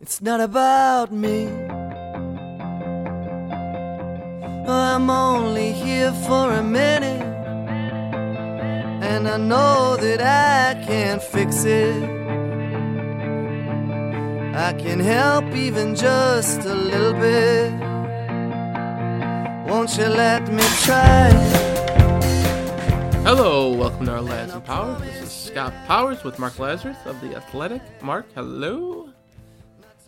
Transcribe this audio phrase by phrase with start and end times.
[0.00, 1.46] It's not about me.
[4.66, 7.22] I'm only here for a minute.
[9.02, 12.02] And I know that I can't fix it.
[14.54, 17.70] I can help even just a little bit.
[19.70, 21.69] Won't you let me try?
[23.22, 25.00] Hello, welcome to our Lads and Powers.
[25.02, 27.82] This is Scott Powers with Mark Lazerus of The Athletic.
[28.02, 29.10] Mark, hello.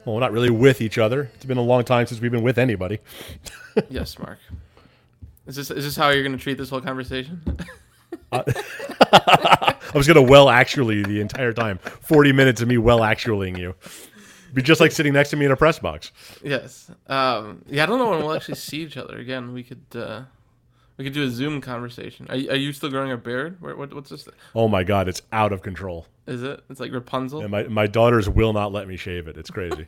[0.04, 1.30] Well, we're not really with each other.
[1.34, 2.98] It's been a long time since we've been with anybody.
[3.90, 4.38] yes, Mark.
[5.46, 7.42] Is this is this how you're going to treat this whole conversation?
[8.32, 8.42] uh,
[9.12, 11.78] I was going to well actually the entire time.
[11.78, 13.74] 40 minutes of me well actuallying you.
[14.54, 16.12] Be just like sitting next to me in a press box.
[16.42, 16.90] Yes.
[17.06, 19.52] Um, yeah, I don't know when we'll actually see each other again.
[19.52, 20.22] We could uh,
[20.96, 22.26] we could do a Zoom conversation.
[22.28, 23.60] Are, are you still growing a beard?
[23.60, 24.28] What, what's this?
[24.54, 26.06] Oh my god, it's out of control.
[26.26, 26.62] Is it?
[26.70, 27.40] It's like Rapunzel.
[27.40, 29.36] And my my daughters will not let me shave it.
[29.36, 29.86] It's crazy.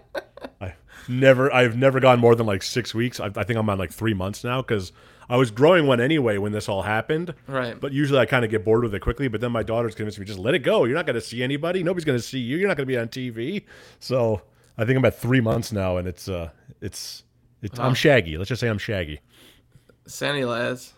[0.60, 0.74] I
[1.08, 3.20] never I've never gone more than like six weeks.
[3.20, 4.92] I, I think I'm on like three months now because
[5.28, 7.34] I was growing one anyway when this all happened.
[7.46, 7.80] Right.
[7.80, 9.28] But usually I kind of get bored with it quickly.
[9.28, 10.84] But then my daughters convinced me just let it go.
[10.84, 11.82] You're not going to see anybody.
[11.82, 12.58] Nobody's going to see you.
[12.58, 13.64] You're not going to be on TV.
[13.98, 14.42] So
[14.76, 16.50] I think I'm at three months now, and it's uh
[16.80, 17.22] it's
[17.62, 18.36] it's I'm shaggy.
[18.36, 19.20] Let's just say I'm shaggy.
[20.06, 20.92] Sandy Laz.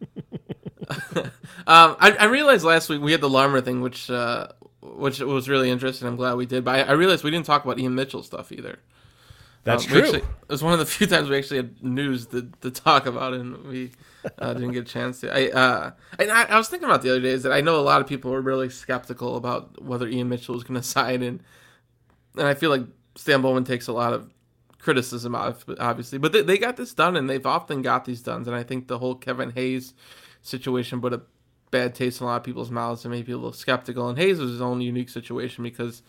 [1.16, 1.30] um,
[1.66, 4.48] I, I, realized last week we had the Larmer thing, which uh,
[4.80, 6.08] which was really interesting.
[6.08, 8.52] I'm glad we did, but I, I, realized we didn't talk about Ian Mitchell stuff
[8.52, 8.78] either.
[9.64, 10.02] That's um, true.
[10.02, 13.06] Actually, it was one of the few times we actually had news to, to talk
[13.06, 13.90] about, and we
[14.38, 15.34] uh, didn't get a chance to.
[15.34, 17.82] I, uh, I, I was thinking about the other day is that I know a
[17.82, 21.42] lot of people were really skeptical about whether Ian Mitchell was going to sign, and
[22.36, 22.82] and I feel like
[23.16, 24.30] Stan Bowman takes a lot of
[24.88, 28.44] criticism, obviously, but they, they got this done, and they've often got these done.
[28.46, 29.92] And I think the whole Kevin Hayes
[30.40, 31.20] situation put a
[31.70, 34.08] bad taste in a lot of people's mouths and made people a little skeptical.
[34.08, 36.00] And Hayes was his own unique situation because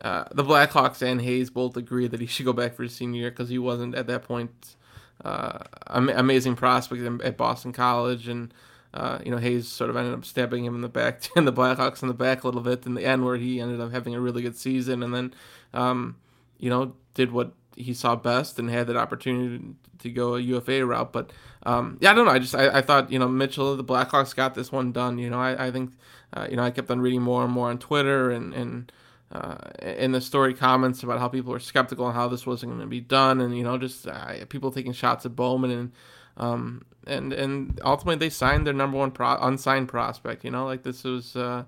[0.00, 3.20] uh, the Blackhawks and Hayes both agreed that he should go back for his senior
[3.20, 4.76] year because he wasn't at that point
[5.22, 8.54] uh, amazing prospect at Boston College and.
[8.94, 11.52] Uh, you know, Hayes sort of ended up stabbing him in the back, and the
[11.52, 14.14] Blackhawks in the back a little bit in the end, where he ended up having
[14.14, 15.32] a really good season, and then,
[15.72, 16.16] um,
[16.58, 20.84] you know, did what he saw best and had that opportunity to go a UFA
[20.84, 21.12] route.
[21.12, 21.32] But
[21.64, 22.32] um, yeah, I don't know.
[22.32, 25.18] I just I, I, thought you know Mitchell, the Blackhawks got this one done.
[25.18, 25.92] You know, I, I think
[26.32, 28.92] uh, you know I kept on reading more and more on Twitter and and
[29.30, 32.82] uh, in the story comments about how people were skeptical on how this wasn't going
[32.82, 35.92] to be done, and you know just uh, people taking shots at Bowman and.
[36.34, 40.44] Um, and and ultimately they signed their number one pro- unsigned prospect.
[40.44, 41.64] You know, like this was uh,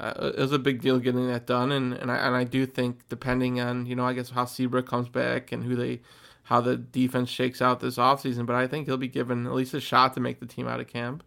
[0.00, 2.64] uh, it was a big deal getting that done, and, and I and I do
[2.64, 6.00] think depending on you know I guess how Seabrook comes back and who they
[6.44, 9.74] how the defense shakes out this offseason, but I think he'll be given at least
[9.74, 11.22] a shot to make the team out of camp.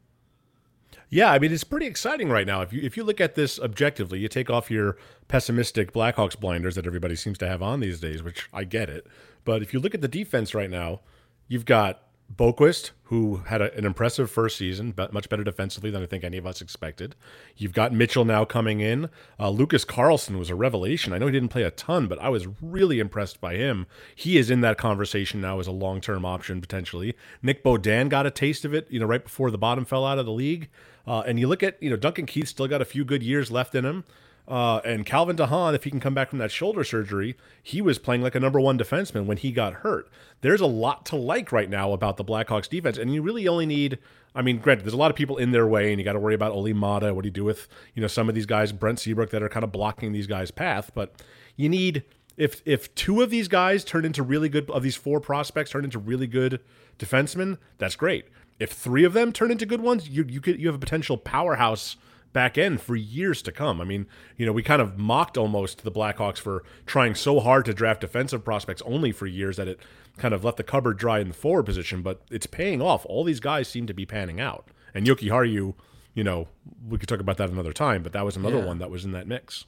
[1.09, 2.62] Yeah, I mean it's pretty exciting right now.
[2.62, 4.97] If you if you look at this objectively, you take off your
[5.28, 9.06] pessimistic Blackhawks blinders that everybody seems to have on these days, which I get it.
[9.45, 11.01] But if you look at the defense right now,
[11.47, 12.01] you've got
[12.35, 16.24] Boqvist, who had a, an impressive first season, but much better defensively than I think
[16.24, 17.15] any of us expected.
[17.56, 19.09] You've got Mitchell now coming in.
[19.39, 21.13] Uh, Lucas Carlsson was a revelation.
[21.13, 23.85] I know he didn't play a ton, but I was really impressed by him.
[24.15, 27.15] He is in that conversation now as a long term option potentially.
[27.41, 30.19] Nick Beaudin got a taste of it, you know, right before the bottom fell out
[30.19, 30.69] of the league.
[31.06, 33.51] Uh, and you look at, you know, Duncan Keith still got a few good years
[33.51, 34.06] left in him.
[34.48, 37.81] Uh, and Calvin de Haan, if he can come back from that shoulder surgery, he
[37.81, 40.10] was playing like a number one defenseman when he got hurt.
[40.42, 43.66] There's a lot to like right now about the Blackhawks defense, and you really only
[43.66, 44.00] need.
[44.36, 46.19] I mean, granted, there's a lot of people in their way, and you got to
[46.19, 47.13] worry about Olli Maatta.
[47.13, 49.50] What do you do with you know some of these guys, Brent Seabrook, that are
[49.50, 50.92] kind of blocking these guys' path?
[50.94, 51.13] But
[51.56, 52.04] you need
[52.36, 55.86] if if two of these guys turn into really good of these four prospects turn
[55.86, 56.60] into really good
[57.00, 58.25] defensemen, that's great
[58.60, 61.18] if three of them turn into good ones, you you could you have a potential
[61.18, 61.98] powerhouse
[62.33, 63.80] back end for years to come.
[63.80, 64.07] I mean,
[64.38, 68.01] you know, we kind of mocked almost the Blackhawks for trying so hard to draft
[68.01, 69.80] defensive prospects only for years that it
[70.18, 73.06] kind of left the cupboard dry in the forward position, but it's paying off.
[73.07, 74.68] All these guys seem to be panning out.
[74.94, 75.74] And Jokiharju,
[76.13, 76.47] you know,
[76.88, 78.65] we could talk about that another time, but that was another Yeah.
[78.65, 79.65] one that was in that mix.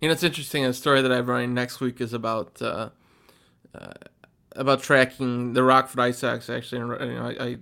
[0.00, 0.64] You know, it's interesting.
[0.64, 2.90] A story that I'm running next week is about uh,
[3.74, 3.92] uh,
[4.56, 6.48] about tracking the Rockford IceHogs.
[6.54, 7.56] Actually, and you know, I, I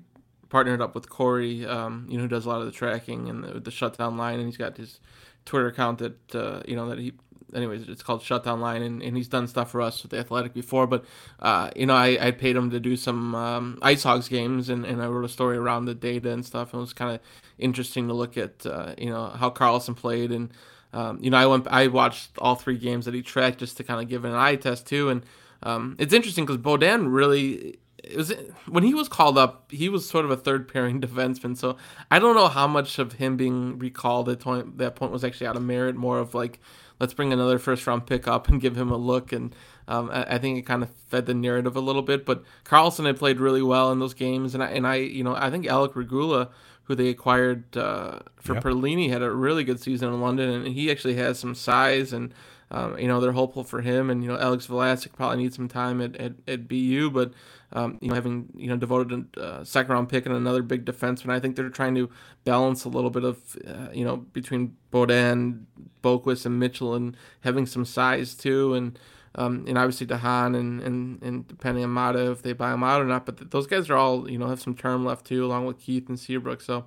[0.49, 3.45] partnered up with Corey, um, you know, who does a lot of the tracking and
[3.45, 5.01] the, the shutdown line, and he's got his
[5.45, 7.13] Twitter account that uh, you know that he.
[7.55, 10.53] Anyways, it's called Shutdown Line, and, and he's done stuff for us with the Athletic
[10.53, 10.87] before.
[10.87, 11.07] But
[11.41, 14.85] uh, you know, I, I paid him to do some um, Ice Hogs games, and,
[14.85, 16.75] and I wrote a story around the data and stuff.
[16.75, 17.21] And it was kind of
[17.59, 20.53] interesting to look at, uh, you know, how Carlsson played and
[20.93, 23.85] um, you know, I went, I watched all three games that he tracked just to
[23.85, 25.23] kind of give it an eye test too, and
[25.63, 28.33] um, it's interesting because Beaudin really, it was
[28.67, 31.57] when he was called up, he was sort of a third pairing defenseman.
[31.57, 31.77] So
[32.11, 35.47] I don't know how much of him being recalled at point, that point was actually
[35.47, 36.61] out of merit, more of like,
[37.01, 39.55] let's bring another first round pick up and give him a look, and
[39.87, 42.27] um, I, I think it kind of fed the narrative a little bit.
[42.27, 45.35] But Carlsson had played really well in those games, and I, and I, you know,
[45.35, 46.51] I think Alec Regula
[46.89, 48.65] who they acquired uh, for Yep.
[48.65, 52.33] Perlini had a really good season in London, and he actually has some size, and
[52.71, 54.09] um, you know they're hopeful for him.
[54.09, 57.33] And you know Alex Vlasic probably needs some time at, at, at BU, but
[57.73, 60.85] um, you know having you know devoted a uh, second round pick and another big
[60.85, 62.09] defenseman, I think they're trying to
[62.45, 65.65] balance a little bit of uh, you know between Beaudin,
[66.03, 68.99] Boqvist, and Mitchell, and having some size too, and.
[69.35, 72.83] Um, and obviously de Haan and, and, and depending on Maatta if they buy him
[72.83, 75.27] out or not, but th- those guys are all you know have some term left
[75.27, 76.61] too, along with Keith and Seabrook.
[76.61, 76.87] So,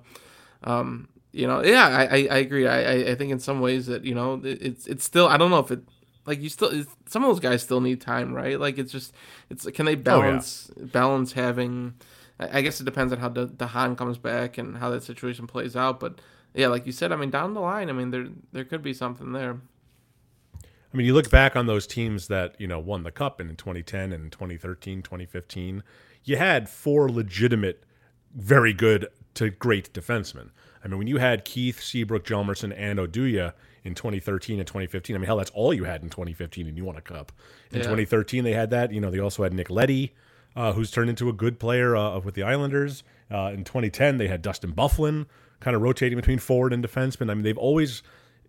[0.64, 2.66] um, you know, yeah, I, I, I agree.
[2.66, 5.36] I, I- I think in some ways that you know it, it's it's still I
[5.38, 5.80] don't know if it
[6.26, 8.58] like you still some of those guys still need time, right?
[8.58, 9.14] Like it's just
[9.50, 11.94] it's can they oh, balance balance having.
[12.38, 15.46] I guess it depends on how the de Haan comes back and how that situation
[15.46, 16.20] plays out, but
[16.54, 18.94] yeah, like you said, I mean down the line, I mean there there could be
[18.94, 19.60] something there.
[20.92, 23.56] I mean, you look back on those teams that, you know, won the cup in
[23.56, 25.82] 2010 and 2013, 2015,
[26.24, 27.84] you had four legitimate,
[28.34, 30.50] very good to great defensemen.
[30.84, 35.18] I mean, when you had Keith, Seabrook, Hjalmarsson, and Oduya in 2013 and 2015, I
[35.18, 37.32] mean, hell, that's all you had in 2015 and you won a cup.
[37.70, 37.84] In Yeah.
[37.84, 38.92] 2013, they had that.
[38.92, 40.12] You know, they also had Nick Leddy,
[40.54, 43.02] uh, who's turned into a good player uh, with the Islanders.
[43.30, 45.26] Uh, in 2010, they had Dustin Byfuglien
[45.60, 47.30] kind of rotating between forward and defenseman.
[47.30, 48.02] I mean, they've always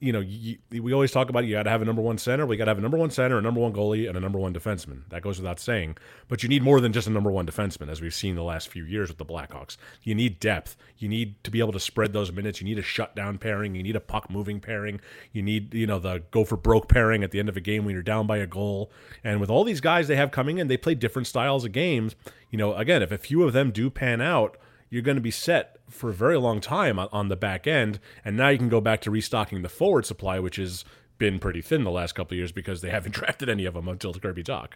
[0.03, 2.45] you know, you, we always talk about you got to have a number one center.
[2.45, 4.37] We got to have a number one center, a number one goalie, and a number
[4.37, 5.03] one defenseman.
[5.07, 5.95] That goes without saying.
[6.27, 8.67] But you need more than just a number one defenseman, as we've seen the last
[8.67, 9.77] few years with the Blackhawks.
[10.01, 10.75] You need depth.
[10.97, 12.59] You need to be able to spread those minutes.
[12.59, 13.75] You need a shutdown pairing.
[13.75, 14.99] You need a puck moving pairing.
[15.31, 17.85] You need, you know, the go for broke pairing at the end of a game
[17.85, 18.91] when you're down by a goal.
[19.23, 22.13] And with all these guys they have coming in, they play different styles of games.
[22.51, 24.57] You know, again, if a few of them do pan out,
[24.93, 27.99] you're going to be set for a very long time on, the back end.
[28.23, 30.85] And now you can go back to restocking the forward supply, which has
[31.17, 33.87] been pretty thin the last couple of years because they haven't drafted any of them
[33.87, 34.43] until the Kirby.
[34.47, 34.67] I-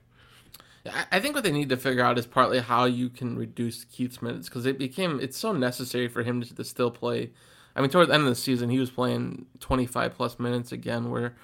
[1.12, 4.19] I think what they need to figure out is partly how you can reduce Keith's
[4.19, 7.30] minutes because it became it's so necessary for him to, to still play.
[7.75, 11.12] I mean, toward the end of the season, he was playing 25 plus minutes again.
[11.12, 11.36] Where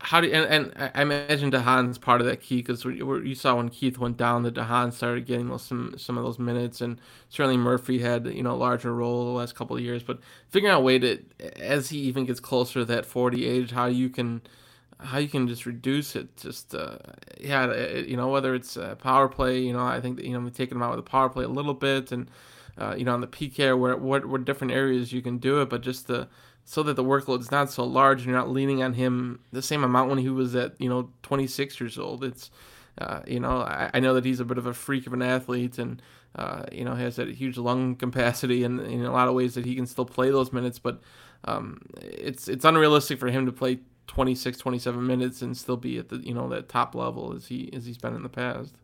[0.00, 3.56] how do and, and I- imagine de Haan's part of that key because you saw
[3.56, 6.80] when Keith went down, that de Haan started getting those, some some of those minutes,
[6.80, 10.02] and certainly Murphy had you know a larger role the last couple of years.
[10.02, 11.18] But figuring out a way to
[11.56, 14.42] as he even gets closer to that 40 age, how you can
[15.00, 16.96] how you can just reduce it just uh,
[17.40, 20.48] yeah you know whether it's uh, power play you know i think that you know
[20.48, 22.30] taking them out with the power play a little bit and
[22.78, 25.68] uh, you know on the pk where what what different areas you can do it
[25.68, 26.26] but just the
[26.68, 29.84] so that the workload's not so large and you're not leaning on him the same
[29.84, 32.50] amount when he was at you know 26 years old it's
[32.98, 35.22] uh, you know I, I know that he's a bit of a freak of an
[35.22, 36.02] athlete and
[36.34, 39.64] uh, you know has that huge lung capacity and in a lot of ways that
[39.64, 41.00] he can still play those minutes but
[41.44, 46.08] um, it's it's unrealistic for him to play 26 27 minutes and still be at
[46.08, 48.74] the you know that top level as he as he's been in the past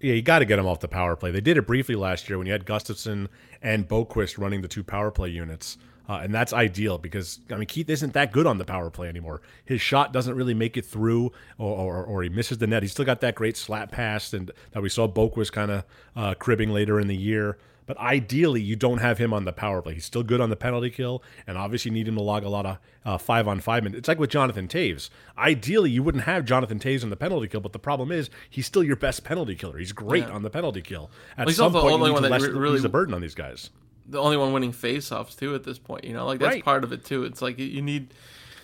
[0.00, 1.30] Yeah, you got to get him off the power play.
[1.30, 3.28] They did it briefly last year when you had Gustafsson
[3.62, 5.78] and Boqvist running the two power play units.
[6.06, 9.08] Uh, and that's ideal because I mean Keith isn't that good on the power play
[9.08, 9.40] anymore.
[9.64, 12.82] His shot doesn't really make it through, or, or, or he misses the net.
[12.82, 15.84] He's still got that great slap pass, and that we saw Boqvist kind of
[16.14, 17.56] uh, cribbing later in the year.
[17.86, 19.92] But ideally, you don't have him on the power play.
[19.94, 22.48] He's still good on the penalty kill, and obviously you need him to log a
[22.48, 23.98] lot of uh, five on five minutes.
[23.98, 25.10] It's like with Jonathan Toews.
[25.36, 28.64] Ideally, you wouldn't have Jonathan Toews on the penalty kill, but the problem is he's
[28.66, 29.76] still your best penalty killer.
[29.78, 30.34] He's great Yeah.
[30.34, 31.10] on the penalty kill.
[31.36, 32.88] At Well, he's some point, only you need one to that less, re- really- the
[32.88, 33.68] burden on these guys.
[34.06, 36.04] The only one winning faceoffs too at this point.
[36.04, 36.64] You know, like that's Right.
[36.64, 37.24] part of it too.
[37.24, 38.12] It's like you- need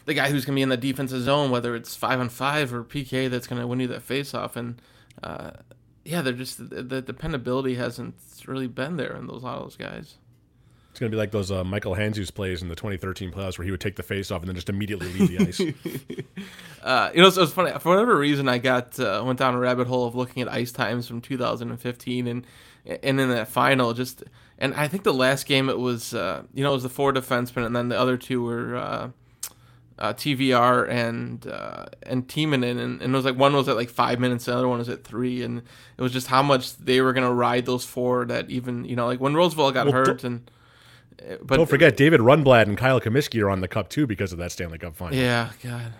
[0.06, 2.82] the guy who's gonna be in the defensive zone, whether it's five on five or
[2.84, 4.56] PK, that's gonna win you that faceoff.
[4.56, 4.80] And
[5.22, 5.52] uh,
[6.04, 8.14] yeah, they're just the, the dependability hasn't
[8.46, 10.16] really been there in those lot of those guys.
[10.90, 13.70] It's gonna be like those uh, Michael Handzus plays in the 2013 playoffs where he
[13.70, 15.60] would take the face off and then just immediately leave the ice.
[16.82, 17.70] Uh, you know, so it was funny.
[17.78, 20.72] For whatever reason, I got uh, went down a rabbit hole of looking at ice
[20.72, 22.46] times from 2015, and
[22.86, 24.24] and in that final, just
[24.60, 27.12] and I think the last game it was, uh, you know, it was the four
[27.12, 29.08] defensemen, and then the other two were uh,
[29.98, 33.90] uh, TVR and uh, and Timonen, and, and it was like one was at like
[33.90, 35.58] five minutes, the other one was at three, and
[35.96, 38.24] it was just how much they were gonna ride those four.
[38.24, 40.50] That even you know, like when Rozsival got Well, hurt, and
[41.20, 44.32] uh, but Don't forget, David Rundblad and Kyle Cumiskey are on the cup too because
[44.32, 45.16] of that Stanley Cup final.
[45.16, 45.92] yeah, God.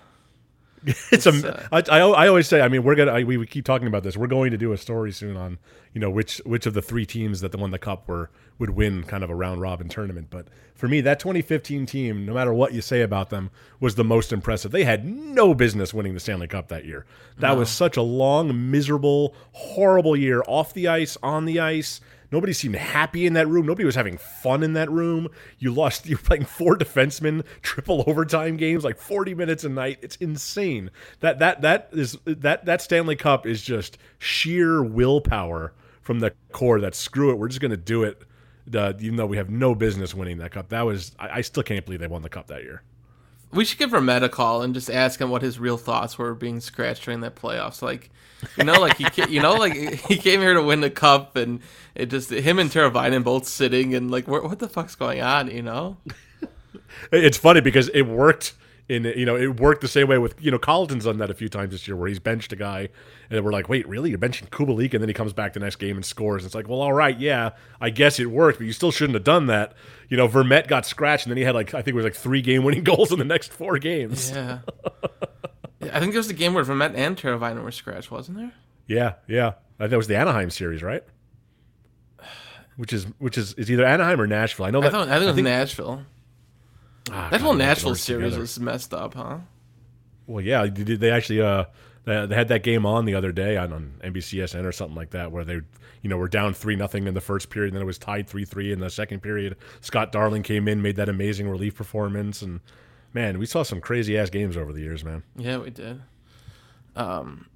[1.13, 1.31] it's a.
[1.31, 2.61] Uh, I, I, I always say.
[2.61, 3.13] I mean, we're gonna.
[3.13, 4.17] I, we, we keep talking about this.
[4.17, 5.59] We're going to do a story soon on
[5.93, 9.05] you know which which of the three teams that won the cup were would win
[9.05, 10.29] kind of a round robin tournament.
[10.31, 14.05] But for me, that 2015 team, no matter what you say about them, was the
[14.05, 14.71] most impressive.
[14.71, 17.05] They had no business winning the Stanley Cup that year.
[17.39, 22.01] That was such a long, miserable, horrible year off the ice, on the ice.
[22.33, 23.67] Nobody seemed happy in that room.
[23.67, 25.29] Nobody was having fun in that room.
[25.59, 26.07] You lost.
[26.09, 29.99] You're playing four defensemen, triple overtime games, like 40 minutes a night.
[30.03, 30.91] It's insane.
[31.21, 35.73] That that that is that that Stanley Cup is just sheer willpower
[36.03, 36.81] from the core.
[36.81, 37.39] That screw it.
[37.39, 38.23] We're just going to do it.
[38.73, 41.65] Uh, even though we have no business winning that cup, that was I, I still
[41.65, 42.83] can't believe they won the cup that year.
[43.53, 46.35] We should give Vermette a call and just ask him what his real thoughts were
[46.35, 47.83] being scratched during that playoffs.
[47.83, 48.11] Like,
[48.57, 49.75] you know, like he, you know, like
[50.09, 51.61] he came here to win the cup, and
[51.95, 55.51] it just him and Teravainen both sitting and like, what the fuck's going on?
[55.51, 55.97] You know?
[57.13, 58.55] It's funny because it worked
[58.91, 61.35] in you know it worked the same way with you know Colliton's done that a
[61.35, 62.89] few times this year where he's benched a guy
[63.31, 64.11] and we're like wait really?
[64.11, 66.45] You're benching Kubalik and then he comes back the next game and scores.
[66.45, 69.25] It's like well all right yeah I guess it worked but you still shouldn't have
[69.25, 69.75] done that.
[70.09, 72.17] You know Vermette got scratched and then he had like I think it was like
[72.17, 74.31] three game winning goals in the next four games.
[74.31, 74.59] Yeah.
[75.83, 78.53] I think there was the game where Vermette and Teravainen were scratched, wasn't there?
[78.87, 79.53] yeah yeah.
[79.79, 81.05] Uh, that was the Anaheim series right?
[82.77, 84.67] Which is which is is either Anaheim or Nashville.
[84.67, 86.05] I know I thought I think it was Nashville.
[87.11, 88.41] Ah, That God, whole Nashville series together.
[88.41, 89.39] was messed up, huh?
[90.27, 91.65] Well, yeah, they, actually uh
[92.05, 95.11] they they had that game on the other day on, on NBCSN or something like
[95.11, 95.61] that where they
[96.03, 98.29] you know were down three nothing in the first period, and then it was tied
[98.29, 99.57] three three in the second period.
[99.81, 102.61] Scott Darling came in, made that amazing relief performance, and
[103.13, 105.23] man, we saw some crazy ass games over the years, man.
[105.37, 106.01] Yeah, we did.
[106.97, 107.47] Um,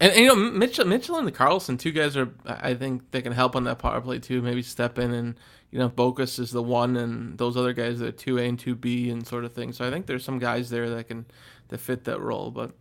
[0.00, 2.30] and, and you know Mitchell, Mitchell and the Carlsson, two guys are.
[2.44, 4.42] I think they can help on that power play too.
[4.42, 5.34] Maybe step in and
[5.70, 8.74] you know Boqvist is the one, and those other guys are two A and two
[8.74, 9.72] B and sort of thing.
[9.72, 11.26] So I think there's some guys there that can
[11.68, 12.50] that fit that role.
[12.50, 12.72] But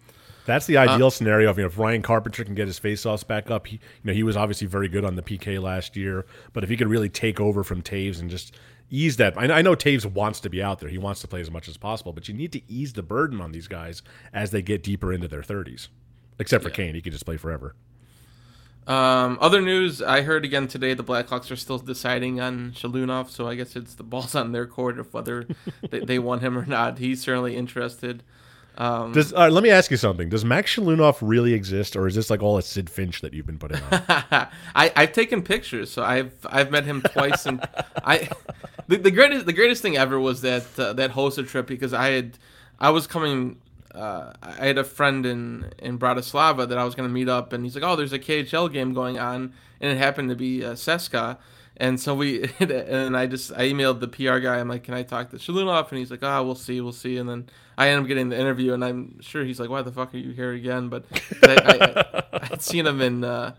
[0.46, 1.50] That's the ideal uh, scenario.
[1.50, 4.14] If you know, if Ryan Carpenter can get his faceoffs back up, he, you know,
[4.14, 6.26] he was obviously very good on the PK last year.
[6.54, 8.54] But if he could really take over from Toews and just
[8.90, 10.90] ease that, I, I know Toews wants to be out there.
[10.90, 12.12] He wants to play as much as possible.
[12.12, 14.02] But you need to ease the burden on these guys
[14.34, 15.88] as they get deeper into their thirties.
[16.40, 17.76] Except for Kane, he could just play forever.
[18.88, 23.30] um, other news, I heard again today the Blackhawks are still deciding on Shalunov.
[23.30, 25.48] So I guess it's the balls on their court of whether
[25.90, 27.00] they, they want him or not.
[27.00, 28.24] He's certainly interested.
[28.78, 30.28] Um, Does uh, let me ask you something?
[30.28, 33.46] Does Max Shalunov really exist, or is this like all a Sid Finch that you've
[33.46, 34.04] been putting on?
[34.76, 37.66] I, I've taken pictures, so I've I've met him twice, and
[38.04, 38.28] I
[38.90, 42.10] the, the greatest the greatest thing ever was that uh, that hosted trip because I
[42.10, 42.38] had
[42.78, 43.62] I was coming.
[43.96, 47.54] Uh, I had a friend in in Bratislava that I was going to meet up,
[47.54, 50.64] and he's like, "Oh, there's a KHL game going on," and it happened to be
[50.64, 51.38] uh, CSKA.
[51.78, 54.60] And so we, and I just, I emailed the PR guy.
[54.60, 55.90] I'm like, can I talk to Shalunov?
[55.90, 57.18] And he's like, ah, we'll see, we'll see.
[57.18, 59.92] And then I end up getting the interview, and I'm sure he's like, why the
[59.92, 60.90] fuck are you here again?
[60.90, 61.06] But
[61.44, 63.56] I, I, had seen him in, uh,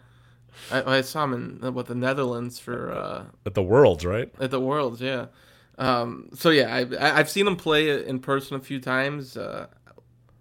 [0.70, 4.32] I, I saw him in uh, what the Netherlands for uh, At the Worlds, right?
[4.40, 5.26] at the Worlds, yeah.
[5.78, 9.36] Um, so yeah, I, I I've seen him play in person a few times.
[9.36, 9.66] Uh,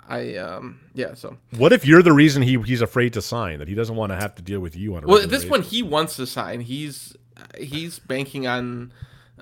[0.08, 3.60] I um, yeah, so What if you're the reason he he's afraid to sign?
[3.60, 5.46] That he doesn't want to have to deal with you on a well, at this
[5.46, 5.72] point basis?
[5.72, 6.62] he wants to sign.
[6.62, 7.16] He's
[7.58, 8.94] he's banking on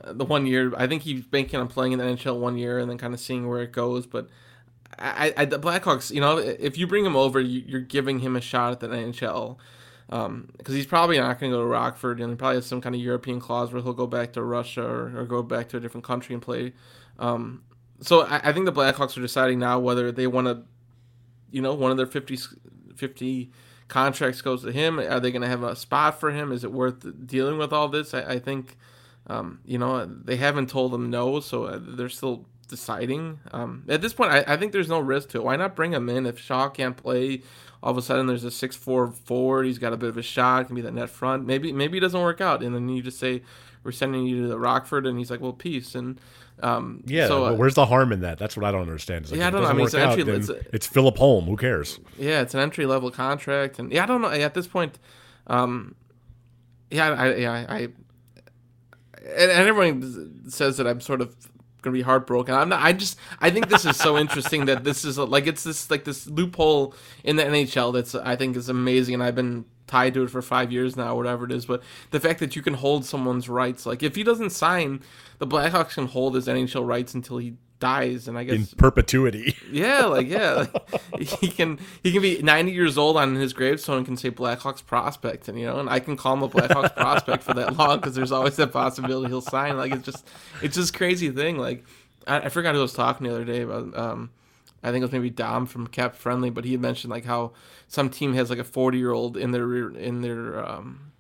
[0.01, 0.73] uh, the one year.
[0.77, 3.19] I think he's banking on playing in the NHL one year and then kind of
[3.19, 4.05] seeing where it goes.
[4.05, 4.29] But
[4.97, 8.35] I, I the Blackhawks, you know, if you bring him over, you, you're giving him
[8.35, 9.57] a shot at the NHL.
[10.09, 12.93] Because he's probably not going to go to Rockford, and he probably has some kind
[12.93, 15.79] of European clause where he'll go back to Russia or, or go back to a
[15.79, 16.73] different country and play.
[17.17, 17.63] Um,
[18.01, 20.63] so I, I think the Blackhawks are deciding now whether they want to,
[21.51, 22.37] you know, one of their 50,
[22.95, 23.51] 50
[23.87, 24.99] contracts goes to him.
[24.99, 26.51] Are they going to have a spot for him?
[26.51, 28.13] Is it worth dealing with all this?
[28.13, 28.77] I, I think,
[29.27, 33.39] um, you know, they haven't told them no, so uh, they're still deciding.
[33.51, 35.43] Um, at this point, I, I think there's no risk to it.
[35.43, 37.43] Why not bring him in if Shaw can't play?
[37.83, 39.65] All of a sudden, there's a six four forward.
[39.65, 40.67] He's got a bit of a shot.
[40.67, 41.45] Can be that net front.
[41.45, 43.43] Maybe maybe it doesn't work out, and then you just say
[43.83, 45.93] we're sending you to the Rockford, and he's like, well, peace.
[45.93, 46.19] And
[46.61, 48.37] um, Yeah, so, but uh, where's the harm in that?
[48.37, 49.23] That's what I don't understand.
[49.23, 49.69] It's like, Yeah, I don't know.
[49.69, 51.45] I mean, it's an out, it's a- it's Philip Holm.
[51.45, 51.99] Who cares?
[52.17, 54.29] Yeah, it's an entry level contract, and yeah, I don't know.
[54.29, 54.99] At this point,
[55.47, 55.95] um,
[56.91, 61.35] yeah, I, yeah, I, and, and everyone says that I'm sort of
[61.81, 62.53] gonna be heartbroken.
[62.55, 62.81] I'm not.
[62.81, 66.03] I just I think this is so interesting that this is like it's this like
[66.05, 66.93] this loophole
[67.23, 70.41] in the NHL that's I think is amazing, and I've been tied to it for
[70.41, 71.65] five years now, whatever it is.
[71.65, 75.01] But the fact that you can hold someone's rights, like if he doesn't sign,
[75.39, 79.57] the Blackhawks can hold his NHL rights until he dies, and I guess in perpetuity.
[79.71, 80.65] yeah, like yeah,
[81.11, 84.31] like, he can he can be 90 years old on his gravestone and can say
[84.31, 87.75] Blackhawks prospect, and you know, and I can call him a Blackhawks prospect for that
[87.75, 89.75] long because there's always that possibility he'll sign.
[89.77, 90.25] Like it's just
[90.61, 91.57] it's just crazy thing.
[91.57, 91.83] Like
[92.25, 93.97] I, I forgot who I was talking the other day about.
[93.97, 94.31] Um,
[94.83, 97.53] I think it was maybe Dom from Cap Friendly, but he had mentioned like how
[97.87, 101.13] some team has like a 40 year old in their in their um,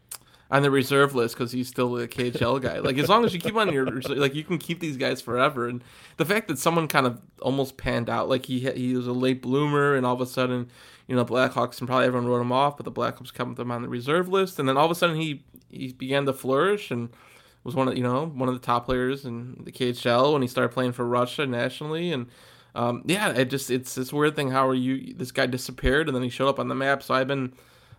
[0.53, 2.77] on the reserve list because he's still a KHL guy.
[2.77, 5.67] Like as long as you keep on your like you can keep these guys forever.
[5.67, 5.83] And
[6.17, 9.41] the fact that someone kind of almost panned out, like he he was a late
[9.41, 10.69] bloomer, and all of a sudden,
[11.07, 13.81] you know, Blackhawks and probably everyone wrote him off, but the Blackhawks kept him on
[13.81, 17.09] the reserve list, and then all of a sudden he he began to flourish and
[17.63, 20.47] was one of you know one of the top players in the KHL when he
[20.47, 22.27] started playing for Russia nationally and.
[22.75, 24.51] Um, yeah, it just it's this weird thing.
[24.51, 25.13] How are you?
[25.13, 27.03] This guy disappeared and then he showed up on the map.
[27.03, 27.53] So I've been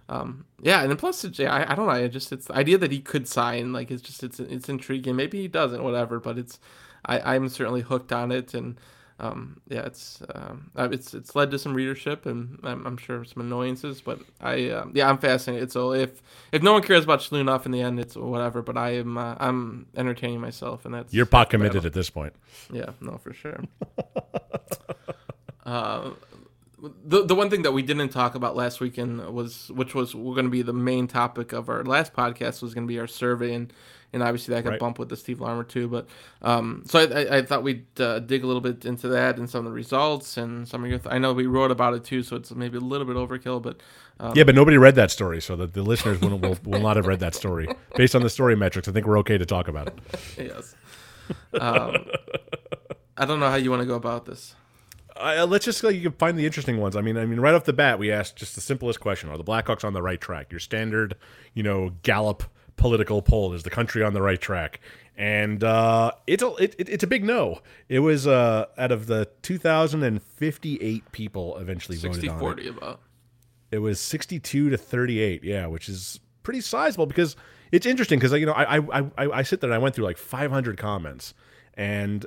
[0.09, 1.93] um, yeah, and then plus, yeah, I, I don't know.
[1.93, 5.17] I just it's the idea that he could sign, like it's just it's it's intriguing.
[5.17, 6.21] Maybe he doesn't, whatever.
[6.21, 6.61] But it's
[7.07, 8.79] I I'm certainly hooked on it, and
[9.21, 13.25] um, yeah, it's um, uh, it's it's led to some readership, and I'm, I'm sure
[13.25, 14.01] some annoyances.
[14.01, 15.71] But I uh, yeah, I'm fascinated.
[15.71, 18.61] So if if no one cares about Shalunov in the end, it's whatever.
[18.61, 22.35] But I am uh, I'm entertaining myself, and that's you're pot committed at this point.
[22.73, 23.61] Yeah, no, for sure.
[25.65, 26.11] uh,
[27.05, 30.35] the the one thing that we didn't talk about last weekend was which was we're
[30.35, 33.07] going to be the main topic of our last podcast was going to be our
[33.07, 33.73] survey and
[34.15, 34.81] and obviously that got right.
[34.81, 35.89] bumped with the Steve Larmer too.
[35.89, 36.07] But
[36.41, 39.67] um, so I, I, thought we'd uh, dig a little bit into that and some
[39.67, 40.99] of the results and some of your.
[40.99, 43.61] Th- I know we wrote about it too, so it's maybe a little bit overkill,
[43.61, 43.81] but
[44.21, 46.97] um, yeah, but nobody read that story, so the, the listeners will, will will not
[46.97, 48.89] have read that story based on the story metrics.
[48.89, 49.99] I think we're okay to talk about it.
[50.39, 50.75] yes.
[51.61, 52.07] Um,
[53.17, 54.55] I don't know how you want to go about this
[55.17, 56.97] uh, let's just like you can find the interesting ones.
[56.97, 59.39] I mean, I mean, right off the bat, we asked just the simplest question: Are
[59.39, 60.51] the Blackhawks on the right track?
[60.51, 61.17] Your standard,
[61.55, 62.45] you know, Gallup
[62.77, 64.81] political poll: Is the country on the right track?
[65.17, 67.61] And uh, it's a it, it's a big no.
[67.89, 72.77] It was uh, out of the 2,058 people eventually 60, voted on 40 it.
[72.77, 73.01] about.
[73.71, 77.37] It was 62 to 38, yeah, which is pretty sizable because
[77.73, 80.05] it's interesting because you know I, I I I sit there and I went through
[80.05, 81.35] like 500 comments
[81.75, 82.25] and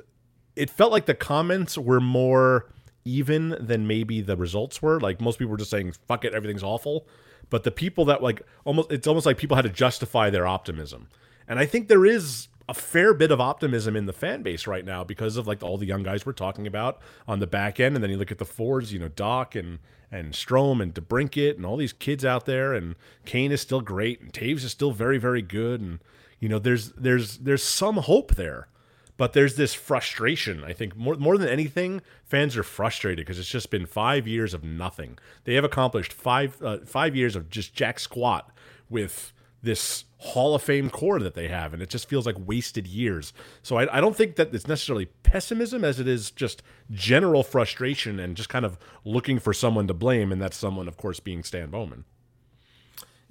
[0.56, 2.70] it felt like the comments were more
[3.04, 5.00] even than maybe the results were.
[5.00, 7.06] Like most people were just saying, "Fuck it, everything's awful."
[7.50, 11.08] But the people that like almost, it's almost like people had to justify their optimism.
[11.46, 14.84] And I think there is a fair bit of optimism in the fan base right
[14.84, 17.96] now because of like all the young guys we're talking about on the back end.
[17.96, 19.78] And then you look at the Fords, you know, Dach and
[20.10, 22.74] and Strome and DeBrincat and all these kids out there.
[22.74, 25.80] And Kane is still great, and Toews is still very very good.
[25.80, 26.00] And
[26.38, 28.68] you know, there's there's there's some hope there
[29.18, 30.64] but there's this frustration.
[30.64, 34.54] I think more more than anything, fans are frustrated because it's just been five years
[34.54, 35.18] of nothing.
[35.44, 38.50] They have accomplished five uh, five years of just jack squat
[38.88, 42.86] with this Hall of Fame core that they have, and it just feels like wasted
[42.86, 43.32] years.
[43.62, 48.20] So I, I don't think that it's necessarily pessimism as it is just general frustration
[48.20, 51.42] and just kind of looking for someone to blame, and that's someone, of course, being
[51.42, 52.04] Stan Bowman.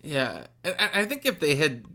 [0.04, 1.86] Yeah, I think if they had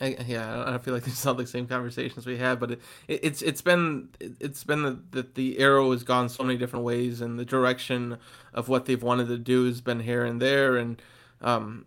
[0.00, 2.80] I, yeah, I don't feel like these are the same conversations we had, but it,
[3.08, 7.20] it, it's it's been it's been that the, arrow has gone so many different ways,
[7.20, 8.18] and the direction
[8.52, 11.00] of what they've wanted to do has been here and there, and
[11.40, 11.86] um,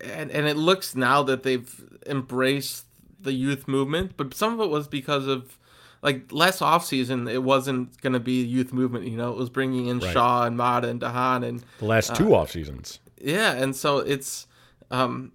[0.00, 2.84] and and it looks now that they've embraced
[3.18, 5.58] the youth movement, but some of it was because of
[6.02, 9.06] like last off season, it wasn't going to be a youth movement.
[9.06, 10.12] You know, it was bringing in right.
[10.12, 13.00] Shaw and Maatta and de Haan and the last two uh, off seasons.
[13.18, 14.46] Yeah, and so it's
[14.90, 15.32] um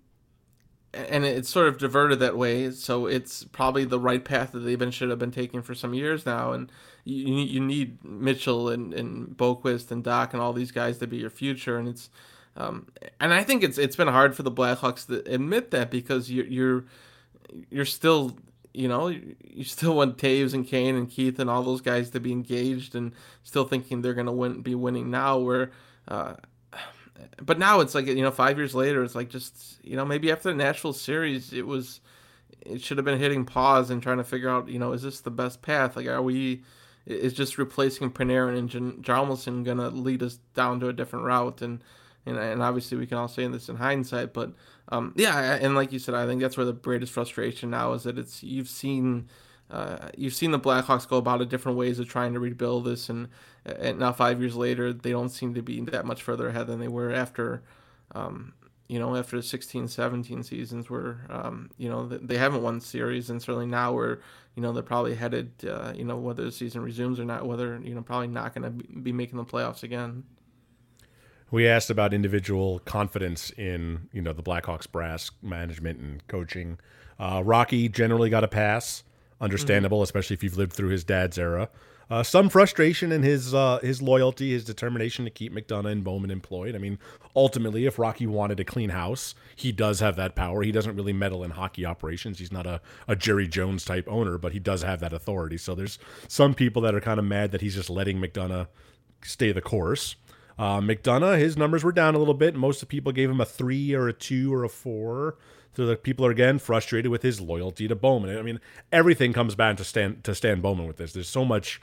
[0.94, 2.72] and it's sort of diverted that way.
[2.72, 5.94] So it's probably the right path that they've been should have been taking for some
[5.94, 6.52] years now.
[6.52, 6.72] And
[7.06, 11.18] you you need Mitchell and and Boqvist and Dach and all these guys to be
[11.18, 11.78] your future.
[11.78, 12.10] And it's
[12.58, 12.88] um,
[13.20, 16.48] and I think it's it's been hard for the Blackhawks to admit that because you're
[16.48, 16.86] you're
[17.70, 18.38] you're still
[18.74, 22.20] you know you still want Toews and Kane and Keith and all those guys to
[22.20, 25.72] be engaged and still thinking they're gonna win be winning now where.
[26.08, 26.34] Uh,
[27.42, 30.32] but now it's like you know five years later it's like just you know maybe
[30.32, 32.00] after the Nashville series it was
[32.62, 35.22] it should have been hitting pause and trying to figure out you know is this
[35.22, 35.96] the best path?
[35.96, 36.64] Like are we
[37.06, 41.62] is just replacing Panarin and Hjalmarsson gonna lead us down to a different route?
[41.62, 41.84] And
[42.26, 44.54] and, and obviously we can all say this in hindsight but
[44.90, 48.04] um, yeah and like you said I think that's where the greatest frustration now is
[48.04, 49.28] that it's you've seen
[49.72, 53.10] uh, you've seen the Blackhawks go about it different ways of trying to rebuild this,
[53.10, 53.30] and,
[53.66, 56.80] and now five years later, they don't seem to be that much further ahead than
[56.80, 57.64] they were after,
[58.14, 58.54] um,
[58.88, 63.30] you know, after the 16, 17 seasons where, um, you know, they haven't won series,
[63.30, 64.18] and certainly now we're,
[64.56, 67.80] you know, they're probably headed, uh, you know, whether the season resumes or not, whether,
[67.82, 70.24] you know, probably not going to be making the playoffs again.
[71.50, 76.78] We asked about individual confidence in, you know, the Blackhawks brass management and coaching.
[77.20, 79.04] Uh, Rocky generally got a pass,
[79.42, 80.04] understandable, mm-hmm.
[80.04, 81.70] especially if you've lived through his dad's era.
[82.10, 86.30] Uh, some frustration in his uh, his loyalty, his determination to keep McDonough and Bowman
[86.30, 86.76] employed.
[86.76, 87.00] I mean,
[87.38, 90.62] ultimately, if Rocky wanted to clean house, he does have that power.
[90.62, 92.38] He doesn't really meddle in hockey operations.
[92.40, 95.58] He's not a, a Jerry Jones type owner, but he does have that authority.
[95.58, 98.68] So there's some people that are kind of mad that he's just letting McDonough
[99.24, 100.18] stay the course.
[100.58, 102.56] Uh, McDonough, his numbers were down a little bit.
[102.56, 105.38] Most of the people gave him a three or a two or a four.
[105.76, 108.38] So the people are again frustrated with his loyalty to Bowman.
[108.38, 108.60] I mean,
[108.92, 111.14] everything comes back to Stan to Stan Bowman with this.
[111.14, 111.82] There's so much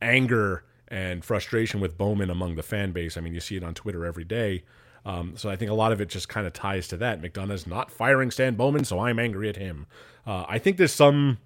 [0.00, 3.16] anger and frustration with Bowman among the fan base.
[3.16, 4.64] I mean, you see it on Twitter every day.
[5.04, 7.22] Um, so I think a lot of it just kind of ties to that.
[7.22, 9.86] McDonough's not firing Stan Bowman, so I'm angry at him.
[10.26, 11.38] Uh, I think there's some,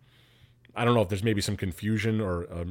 [0.74, 2.64] I don't know if there's maybe some confusion or uh,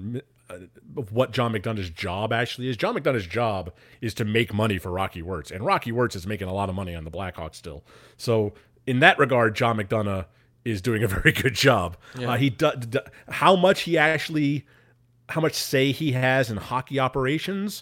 [0.97, 2.77] of what John McDonough's job actually is.
[2.77, 6.47] John McDonough's job is to make money for Rocky Wirtz, and Rocky Wirtz is making
[6.47, 7.84] a lot of money on the Blackhawks still.
[8.17, 8.53] So
[8.86, 10.25] in that regard, John McDonough
[10.63, 11.97] is doing a very good job.
[12.17, 12.31] Yeah.
[12.31, 12.71] Uh, he do,
[13.29, 14.65] how much he actually
[15.27, 17.81] how much say he has in hockey operations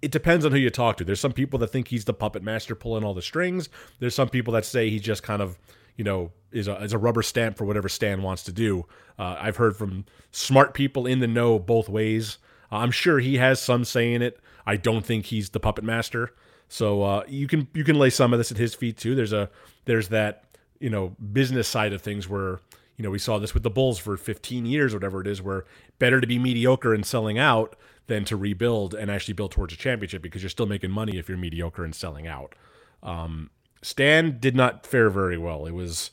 [0.00, 1.04] it depends on who you talk to.
[1.04, 3.68] There's some people that think he's the puppet master pulling all the strings.
[3.98, 5.58] There's some people that say he just kind of,
[5.98, 8.86] you know, is a, is a rubber stamp for whatever Stan wants to do.
[9.18, 12.38] Uh, I've heard from smart people in the know both ways.
[12.70, 14.40] I'm sure he has some say in it.
[14.64, 16.32] I don't think he's the puppet master.
[16.68, 19.14] So uh, you can you can lay some of this at his feet too.
[19.14, 19.50] There's a
[19.84, 20.44] there's that
[20.80, 22.60] you know business side of things where
[22.98, 25.64] you know, we saw this with the Bulls for 15 years, whatever it is, where
[26.00, 27.76] better to be mediocre and selling out
[28.08, 31.28] than to rebuild and actually build towards a championship because you're still making money if
[31.28, 32.56] you're mediocre and selling out.
[33.02, 33.50] Um,
[33.82, 35.66] Stan did not fare very well.
[35.66, 36.10] It was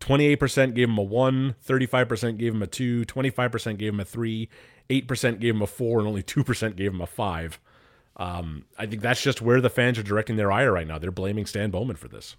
[0.00, 4.48] 28% gave him a 1, 35% gave him a 2, 25% gave him a 3,
[4.90, 7.60] 8% gave him a 4, and only 2% gave him a 5.
[8.16, 10.98] Um, I think that's just where the fans are directing their ire right now.
[10.98, 12.36] They're blaming Stan Bowman for this.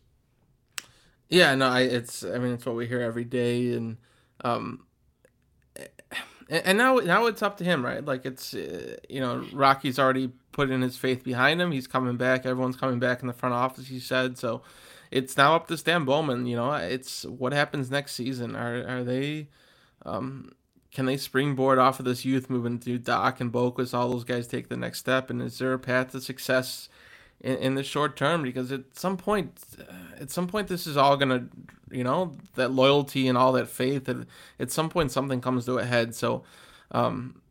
[1.29, 3.97] Yeah, no, I, it's I mean it's what we hear every day, and
[4.43, 4.85] um,
[6.47, 8.05] and now now it's up to him, right?
[8.05, 11.71] Like it's uh, you know Rocky's already put in his faith behind him.
[11.71, 12.45] He's coming back.
[12.45, 13.87] Everyone's coming back in the front office.
[13.87, 14.61] He said so.
[15.11, 16.45] It's now up to Stan Bowman.
[16.45, 18.55] You know, it's what happens next season.
[18.55, 19.49] Are are they?
[20.05, 20.53] Um,
[20.91, 22.81] can they springboard off of this youth movement?
[22.85, 25.29] Do Dach and Boqvist, all those guys take the next step?
[25.29, 26.87] And is there a path to success
[27.43, 29.59] in, in the short term because at some point
[30.19, 31.47] at some point this is all gonna
[31.91, 34.25] you know that loyalty and all that faith and
[34.59, 36.43] at some point something comes to a head so
[36.91, 37.41] um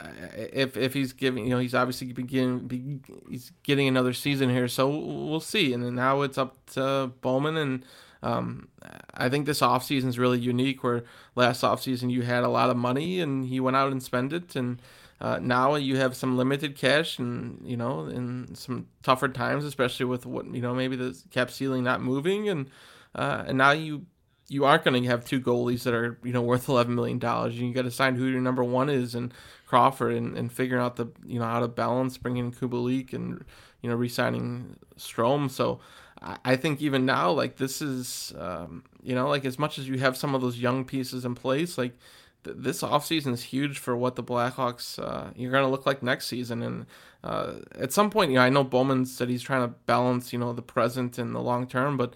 [0.00, 4.88] if if he's giving you know he's obviously beginning he's getting another season here so
[4.88, 7.84] we'll see and now it's up to Bowman and
[8.20, 8.68] um,
[9.14, 12.76] I think this offseason is really unique where last offseason you had a lot of
[12.76, 14.80] money and he went out and spent it and
[15.20, 20.06] uh, now you have some limited cash, and you know, in some tougher times, especially
[20.06, 22.70] with what you know, maybe the cap ceiling not moving, and
[23.14, 24.06] uh, and now you
[24.48, 27.54] you aren't going to have two goalies that are you know worth eleven million dollars.
[27.56, 29.34] And you got to decide who your number one is, and
[29.68, 33.44] Crawford, and, and figuring out the you know how to balance bringing in Kubalik and
[33.82, 35.50] you know re-signing Strome.
[35.50, 35.80] So
[36.20, 39.98] I think even now, like this is, um, you know, like as much as you
[39.98, 41.96] have some of those young pieces in place, like
[42.42, 46.26] this offseason is huge for what the Blackhawks uh, you're going to look like next
[46.26, 46.62] season.
[46.62, 46.86] And
[47.22, 50.38] uh, at some point, you know, I know Bowman said he's trying to balance, you
[50.38, 52.14] know, the present and the long term, but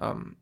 [0.00, 0.36] um,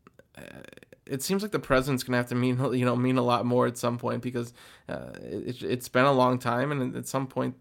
[1.07, 3.67] it seems like the president's to have to mean, you know, mean a lot more
[3.67, 4.53] at some point because
[4.89, 7.57] uh, it, it's been a long time, and at some point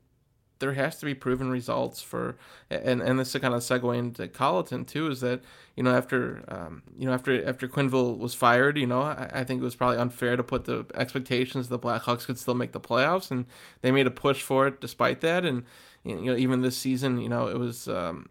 [0.62, 2.38] there has to be proven results for
[2.69, 5.41] and and this is kind of segue into Colliton too is that
[5.75, 9.43] you know after um, you know after after Quenneville was fired you know I, I,
[9.43, 12.80] think it was probably unfair to put the expectations the Blackhawks could still make the
[12.80, 13.47] playoffs and
[13.82, 15.43] they made a push for it despite that.
[15.43, 15.63] And
[16.04, 18.28] you know even this season you know it was um,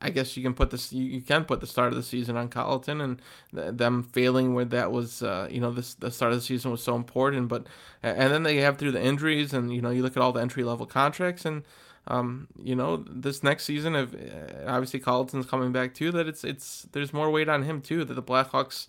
[0.00, 2.36] I guess you can put this you, you can put the start of the season
[2.36, 3.20] on Colliton and
[3.54, 6.70] th- them failing where that was uh, you know this the start of the season
[6.70, 7.66] was so important but
[8.02, 10.40] and then they have through the injuries and you know you look at all the
[10.40, 11.62] entry level contracts and
[12.06, 16.44] um, you know this next season of uh, obviously Colliton's coming back too that it's
[16.44, 18.86] it's there's more weight on him too that the Blackhawks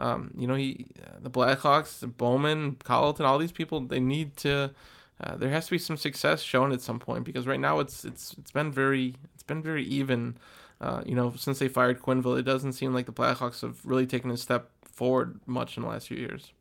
[0.00, 0.86] um, you know he
[1.20, 4.72] the Blackhawks Bowman Colliton all these people they need to
[5.20, 8.04] uh, there has to be some success shown at some point because right now it's
[8.04, 10.36] it's it's been very it's been very even.
[10.80, 14.06] Uh, you know, since they fired Quenneville, it doesn't seem like the Blackhawks have really
[14.06, 16.52] taken a step forward much in the last few years.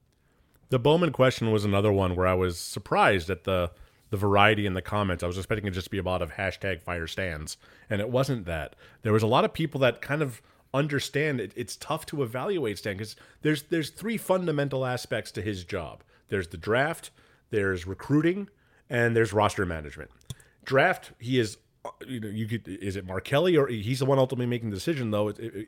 [0.69, 3.71] The Bowman question was another one where I was surprised at the
[4.09, 5.23] the variety in the comments.
[5.23, 7.57] I was expecting it just to be a lot of hashtag fire stands,
[7.89, 8.75] and it wasn't that.
[9.03, 10.41] There was a lot of people that kind of
[10.73, 15.63] understand it, it's tough to evaluate Stan because there's there's three fundamental aspects to his
[15.63, 16.03] job.
[16.29, 17.11] There's the draft,
[17.49, 18.49] there's recruiting,
[18.89, 20.11] and there's roster management.
[20.63, 24.05] Draft, he is uh, you know, you could is it Mark Kelly or he's the
[24.05, 25.29] one ultimately making the decision though.
[25.29, 25.67] It, it,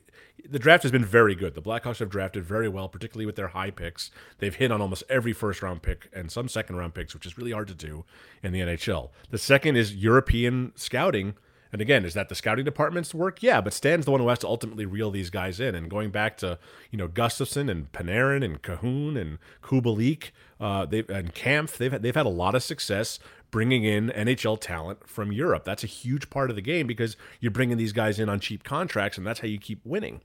[0.50, 1.54] the draft has been very good.
[1.54, 4.12] The Blackhawks have drafted very well, particularly with their high picks.
[4.40, 7.38] They've hit on almost every first round pick and some second round picks, which is
[7.38, 8.06] really hard to do
[8.44, 9.10] in the NHL.
[9.30, 11.36] The second is European scouting.
[11.72, 13.44] And again, is that the scouting department's work?
[13.44, 15.76] Yeah, but Stan's the one who has to ultimately reel these guys in.
[15.76, 16.58] And going back to
[16.90, 22.16] you know Gustafsson and Panarin and Kahun and Kubalik, uh, they and Kampf, they've they've
[22.16, 23.20] had a lot of success
[23.52, 25.64] bringing in NHL talent from Europe.
[25.64, 28.64] That's a huge part of the game because you're bringing these guys in on cheap
[28.64, 30.22] contracts, and that's how you keep winning.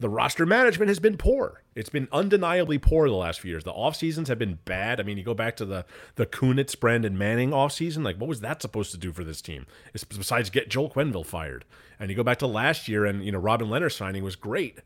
[0.00, 1.62] The roster management has been poor.
[1.74, 3.64] It's been undeniably poor the last few years.
[3.64, 4.98] The off seasons have been bad.
[4.98, 5.84] I mean, you go back to the
[6.14, 8.02] the Kunitz, Brandon Manning off season.
[8.02, 9.66] Like, what was that supposed to do for this team?
[9.92, 11.66] It's besides get Joel Quenneville fired.
[11.98, 14.78] And you go back to last year, and you know Robin Lehner signing was great,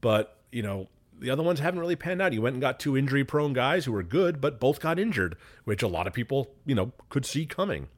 [0.00, 0.86] but you know
[1.18, 2.32] the other ones haven't really panned out.
[2.32, 5.36] You went and got two injury prone guys who were good, but both got injured,
[5.64, 7.88] which a lot of people, you know, could see coming.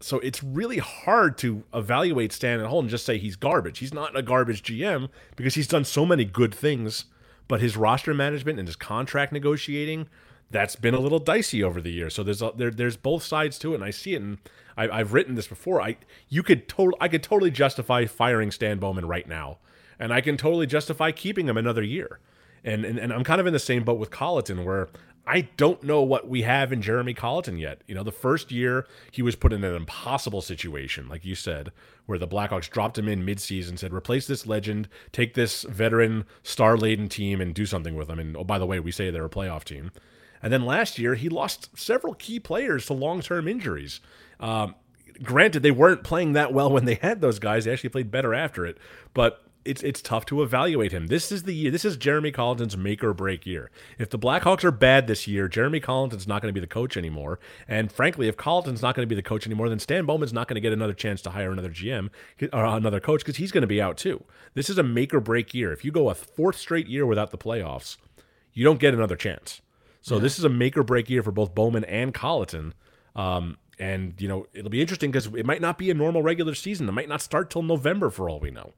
[0.00, 3.78] So it's really hard to evaluate Stan at home and just say he's garbage.
[3.80, 7.04] He's not a garbage GM because he's done so many good things,
[7.48, 10.08] but his roster management and his contract negotiating,
[10.50, 12.14] that's been a little dicey over the years.
[12.14, 14.22] So there's a, there there's both sides to it, and I see it.
[14.22, 14.38] And
[14.76, 15.80] I, have written this before.
[15.80, 15.96] I
[16.28, 19.58] you could total I could totally justify firing Stan Bowman right now,
[19.98, 22.18] and I can totally justify keeping him another year.
[22.64, 24.88] And, and and I'm kind of in the same boat with Colliton where
[25.30, 27.82] I don't know what we have in Jeremy Colliton yet.
[27.86, 31.70] You know, the first year he was put in an impossible situation, like you said,
[32.06, 36.76] where the Blackhawks dropped him in midseason, said, replace this legend, take this veteran, star
[36.76, 38.18] laden team, and do something with them.
[38.18, 39.92] And oh, by the way, we say they're a playoff team.
[40.42, 44.00] And then last year, he lost several key players to long term injuries.
[44.40, 44.74] Um,
[45.22, 47.66] granted, they weren't playing that well when they had those guys.
[47.66, 48.78] They actually played better after it.
[49.14, 51.08] But it's it's tough to evaluate him.
[51.08, 51.70] This is the year.
[51.70, 53.70] This is Jeremy Colliton's make or break year.
[53.98, 56.96] If the Blackhawks are bad this year, Jeremy Colliton's not going to be the coach
[56.96, 57.38] anymore.
[57.68, 60.48] And frankly, if Colliton's not going to be the coach anymore, then Stan Bowman's not
[60.48, 62.08] going to get another chance to hire another GM
[62.52, 64.24] or another coach because he's going to be out too.
[64.54, 65.72] This is a make or break year.
[65.72, 67.96] If you go a fourth straight year without the playoffs,
[68.52, 69.60] you don't get another chance.
[70.00, 70.22] So yeah.
[70.22, 72.72] this is a make or break year for both Bowman and Colliton.
[73.14, 76.54] Um, and you know it'll be interesting because it might not be a normal regular
[76.54, 76.88] season.
[76.88, 78.74] It might not start till November for all we know.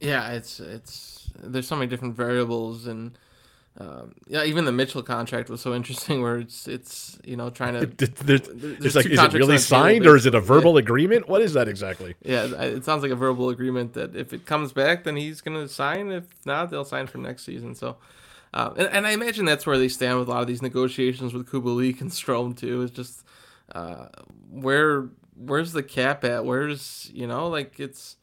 [0.00, 3.18] Yeah, it's it's there's so many different variables and.
[3.80, 6.20] Um, yeah, even the Mitchell contract was so interesting.
[6.20, 7.86] Where it's it's you know trying to
[8.24, 10.80] there's, there's like is it really signed or is it a verbal yeah.
[10.80, 11.28] agreement?
[11.28, 12.16] What is that exactly?
[12.24, 15.56] Yeah, it sounds like a verbal agreement that if it comes back, then he's going
[15.56, 16.10] to sign.
[16.10, 17.76] If not, they'll sign for next season.
[17.76, 17.98] So,
[18.52, 21.32] uh, and, and, I imagine that's where they stand with a lot of these negotiations
[21.32, 22.82] with Kubalik and Strome too.
[22.82, 23.24] Is just
[23.72, 24.06] uh,
[24.50, 26.44] where where's the cap at?
[26.44, 28.16] Where's you know like it's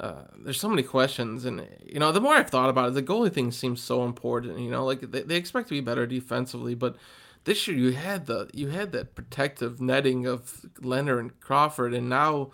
[0.00, 3.02] uh, there's so many questions, and you know, the more I've thought about it, the
[3.02, 4.58] goalie thing seems so important.
[4.58, 6.96] You know, like they, they expect to be better defensively, but
[7.44, 12.08] this year you had the you had that protective netting of Lehner and Crawford, and
[12.08, 12.50] now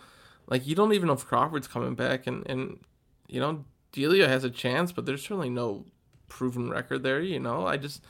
[0.48, 2.78] like you don't even know if Crawford's coming back, and and
[3.26, 5.86] you know Delia has a chance, but there's certainly no
[6.28, 7.20] proven record there.
[7.20, 8.04] You know, I just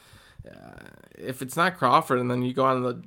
[0.45, 3.03] uh, if it's not Crawford, and then you go on the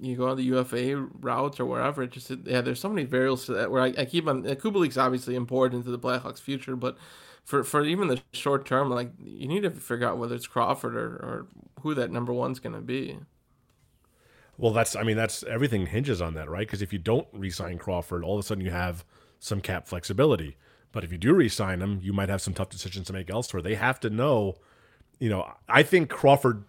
[0.00, 2.02] you go on the UFA route or wherever.
[2.02, 3.70] It just yeah, there's so many variables to that.
[3.70, 6.96] Where I, I keep on uh, Kubalik's obviously important to the Blackhawks' future, but
[7.44, 10.94] for for even the short term, like you need to figure out whether it's Crawford
[10.94, 11.46] or, or
[11.80, 13.18] who that number one's going to be.
[14.58, 16.66] Well, that's I mean that's everything hinges on that, right?
[16.66, 19.04] Because if you don't re-sign Crawford, all of a sudden you have
[19.38, 20.56] some cap flexibility.
[20.90, 23.62] But if you do re-sign him, you might have some tough decisions to make elsewhere.
[23.62, 24.56] They have to know,
[25.18, 25.52] you know.
[25.68, 26.64] I think Crawford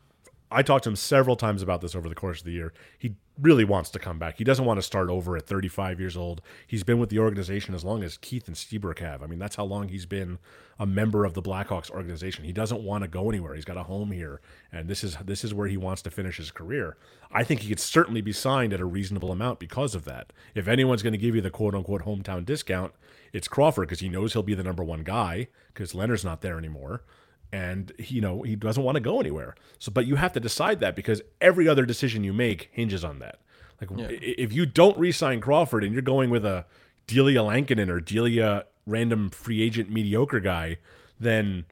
[0.52, 2.74] I talked to him several times about this over the course of the year.
[2.98, 4.38] He really wants to come back.
[4.38, 6.42] He doesn't want to start over at 35 years old.
[6.66, 9.22] He's been with the organization as long as Keith and Seabrook have.
[9.22, 10.40] I mean, that's how long he's been
[10.80, 12.46] a member of the Blackhawks organization.
[12.46, 13.54] He doesn't want to go anywhere.
[13.54, 16.38] He's got a home here, and this is this is where he wants to finish
[16.38, 16.98] his career.
[17.32, 20.34] I think he could certainly be signed at a reasonable amount because of that.
[20.56, 22.94] If anyone's going to give you the quote unquote hometown discount,
[23.34, 26.58] it's Crawford because he knows he'll be the number one guy because Leonard's not there
[26.58, 27.04] anymore
[27.52, 29.56] and you know he doesn't want to go anywhere.
[29.80, 33.20] So, but you have to decide that because every other decision you make hinges on
[33.20, 33.40] that.
[33.82, 34.08] Like yeah.
[34.10, 36.66] if you don't re-sign Crawford and you're going with a
[37.08, 40.78] Delia Lankinen or Delia random free agent mediocre guy,
[41.20, 41.66] then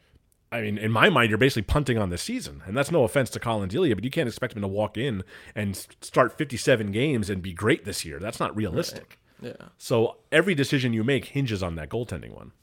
[0.52, 3.30] I mean, in my mind, you're basically punting on the season, and that's no offense
[3.32, 7.30] to Colin Delia, but you can't expect him to walk in and start 57 games
[7.30, 8.20] and be great this year.
[8.20, 9.20] That's not realistic.
[9.42, 9.56] Right.
[9.60, 9.68] Yeah.
[9.78, 12.54] So every decision you make hinges on that goaltending one.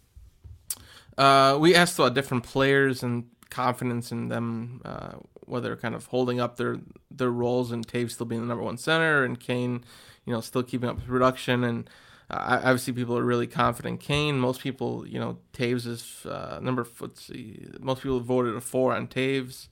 [1.16, 5.12] Uh, we asked about different players and confidence in them, uh,
[5.46, 6.79] whether kind of holding up their
[7.11, 9.85] their roles and Toews still being the number one center and Kane,
[10.24, 11.64] you know, still keeping up his production.
[11.64, 11.88] And
[12.31, 13.92] Uh, obviously, people are really confident.
[13.92, 16.87] In Kane, most people, you know, Toews is uh, number.
[16.98, 19.68] Let's see, most people voted a four on Toews.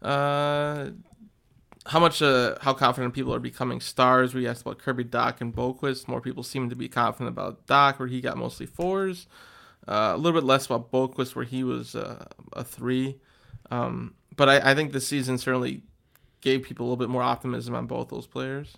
[0.00, 0.92] Uh,
[1.86, 4.32] how much, uh, how confident people are becoming stars?
[4.32, 6.08] We asked about Kirby, Dach, and Boqvist.
[6.08, 9.26] More people seem to be confident about Dach, where he got mostly fours.
[9.86, 13.18] Uh, a little bit less about Boqvist, where he was uh, a three.
[13.70, 15.82] Um, but I, I think this season certainly
[16.40, 18.76] gave people a little bit more optimism on both those players.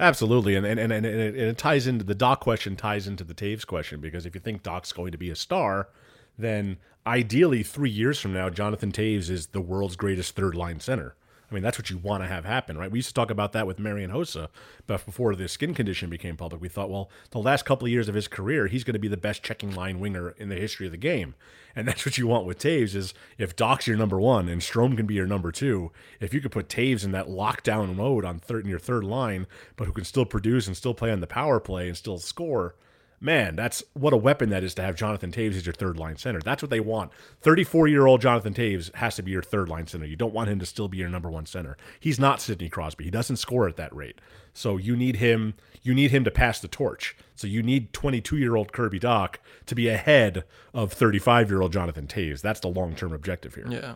[0.00, 3.24] Absolutely, and and, and, and, it, and it ties into the Dach question ties into
[3.24, 5.88] the Toews question because if you think Dach's going to be a star,
[6.36, 11.14] then ideally three years from now, Jonathan Toews is the world's greatest third line center.
[11.52, 12.90] I mean, that's what you want to have happen, right?
[12.90, 14.48] We used to talk about that with Marian Hossa,
[14.86, 18.08] but before the skin condition became public, we thought, well, the last couple of years
[18.08, 20.86] of his career, he's going to be the best checking line winger in the history
[20.86, 21.34] of the game.
[21.76, 24.96] And that's what you want with Toews is if Dach's your number one and Strome
[24.96, 28.38] can be your number two, if you could put Toews in that lockdown mode on
[28.38, 31.26] third in your third line, but who can still produce and still play on the
[31.26, 32.76] power play and still score–
[33.22, 36.16] man, that's what a weapon that is to have Jonathan Toews as your third line
[36.16, 36.40] center.
[36.40, 37.12] That's what they want.
[37.40, 40.04] 34 year old Jonathan Toews has to be your third line center.
[40.04, 41.76] You don't want him to still be your number one center.
[42.00, 43.04] He's not Sidney Crosby.
[43.04, 44.20] He doesn't score at that rate.
[44.52, 45.54] So you need him.
[45.82, 47.16] You need him to pass the torch.
[47.36, 51.72] So you need 22 year old Kirby Dach to be ahead of 35 year old
[51.72, 52.42] Jonathan Toews.
[52.42, 53.66] That's the long term objective here.
[53.68, 53.94] Yeah.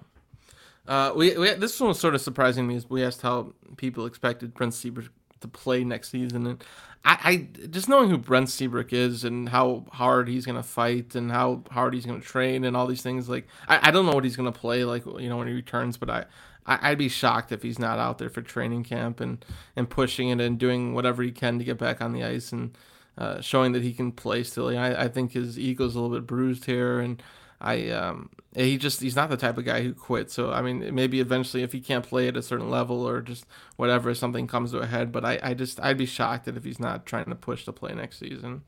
[0.86, 2.76] Uh, we, we this one was sort of surprising me.
[2.76, 5.10] Is we asked how people expected Brent Seabrook
[5.40, 6.64] to play next season, and
[7.06, 11.30] I, I just knowing who Brent Seabrook is and how hard he's gonna fight and
[11.30, 13.28] how hard he's gonna train and all these things.
[13.28, 15.96] Like I, I don't know what he's gonna play like you know when he returns,
[15.96, 16.24] but I,
[16.66, 19.44] I would be shocked if he's not out there for training camp and
[19.76, 22.76] and pushing it and doing whatever he can to get back on the ice and
[23.16, 24.72] uh, showing that he can play still.
[24.72, 27.22] You know, I, I think his ego's a little bit bruised here and
[27.60, 30.34] I um, he just he's not the type of guy who quits.
[30.34, 33.46] So I mean, maybe eventually if he can't play at a certain level or just
[33.76, 35.12] whatever, something comes to a head.
[35.12, 37.94] But I, I just I'd be shocked if he's not trying to push to play
[37.94, 38.62] next season.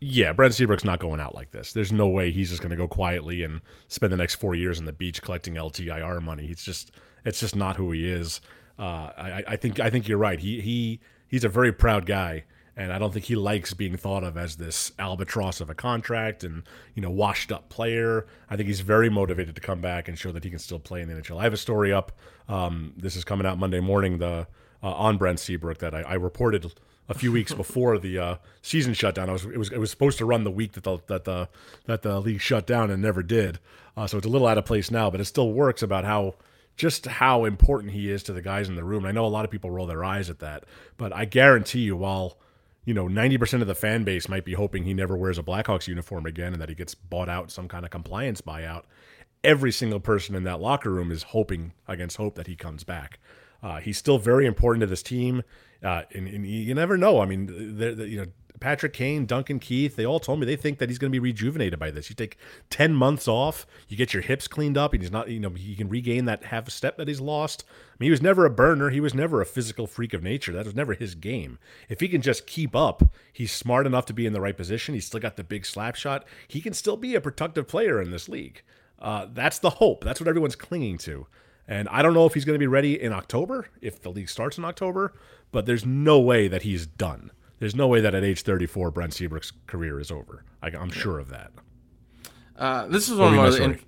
[0.00, 1.72] Yeah, Brent Seabrook's not going out like this.
[1.72, 4.78] There's no way he's just going to go quietly and spend the next four years
[4.78, 6.46] on the beach collecting LTIR money.
[6.46, 6.90] He's just
[7.24, 8.40] it's just not who he is.
[8.78, 10.40] Uh, I, I think I think you're right.
[10.40, 12.44] He he he's a very proud guy
[12.76, 16.42] and I don't think he likes being thought of as this albatross of a contract
[16.44, 18.26] and you know washed up player.
[18.50, 21.00] I think he's very motivated to come back and show that he can still play
[21.00, 21.38] in the NHL.
[21.38, 22.12] I have a story up.
[22.48, 24.18] Um, this is coming out Monday morning.
[24.18, 24.46] The
[24.82, 26.72] uh, on Brent Seabrook that I, I reported
[27.08, 29.28] a few weeks before the uh, season shutdown.
[29.30, 31.48] I was it was it was supposed to run the week that the that the
[31.86, 33.58] that the league shut down and never did.
[33.96, 36.34] Uh, so it's a little out of place now, but it still works about how
[36.76, 39.06] just how important he is to the guys in the room.
[39.06, 40.64] I know a lot of people roll their eyes at that,
[40.96, 42.36] but I guarantee you, while
[42.84, 45.88] you know, 90% of the fan base might be hoping he never wears a Blackhawks
[45.88, 48.82] uniform again and that he gets bought out some kind of compliance buyout.
[49.42, 53.18] Every single person in that locker room is hoping against hope that he comes back.
[53.62, 55.42] Uh, he's still very important to this team,
[55.82, 57.20] uh, and, and, you never know.
[57.20, 58.26] I mean, they're, they're, you know,
[58.60, 61.18] Patrick Kane, Duncan Keith, they all told me they think that he's going to be
[61.18, 62.08] rejuvenated by this.
[62.08, 62.38] You take
[62.70, 65.74] 10 months off, you get your hips cleaned up, and he's not, you know, he
[65.74, 67.64] can regain that half step that he's lost.
[67.68, 68.90] I mean, he was never a burner.
[68.90, 70.52] He was never a physical freak of nature.
[70.52, 71.58] That was never his game.
[71.88, 74.94] If he can just keep up, he's smart enough to be in the right position.
[74.94, 76.24] He's still got the big slap shot.
[76.46, 78.62] He can still be a productive player in this league.
[79.00, 80.04] Uh, that's the hope.
[80.04, 81.26] That's what everyone's clinging to.
[81.66, 84.28] And I don't know if he's going to be ready in October, if the league
[84.28, 85.12] starts in October,
[85.50, 89.14] but there's no way that he's done there's no way that at age 34 Brent
[89.14, 90.44] Seabrook's career is over.
[90.62, 91.52] I, am sure of that.
[92.56, 93.78] Uh, this is one of the.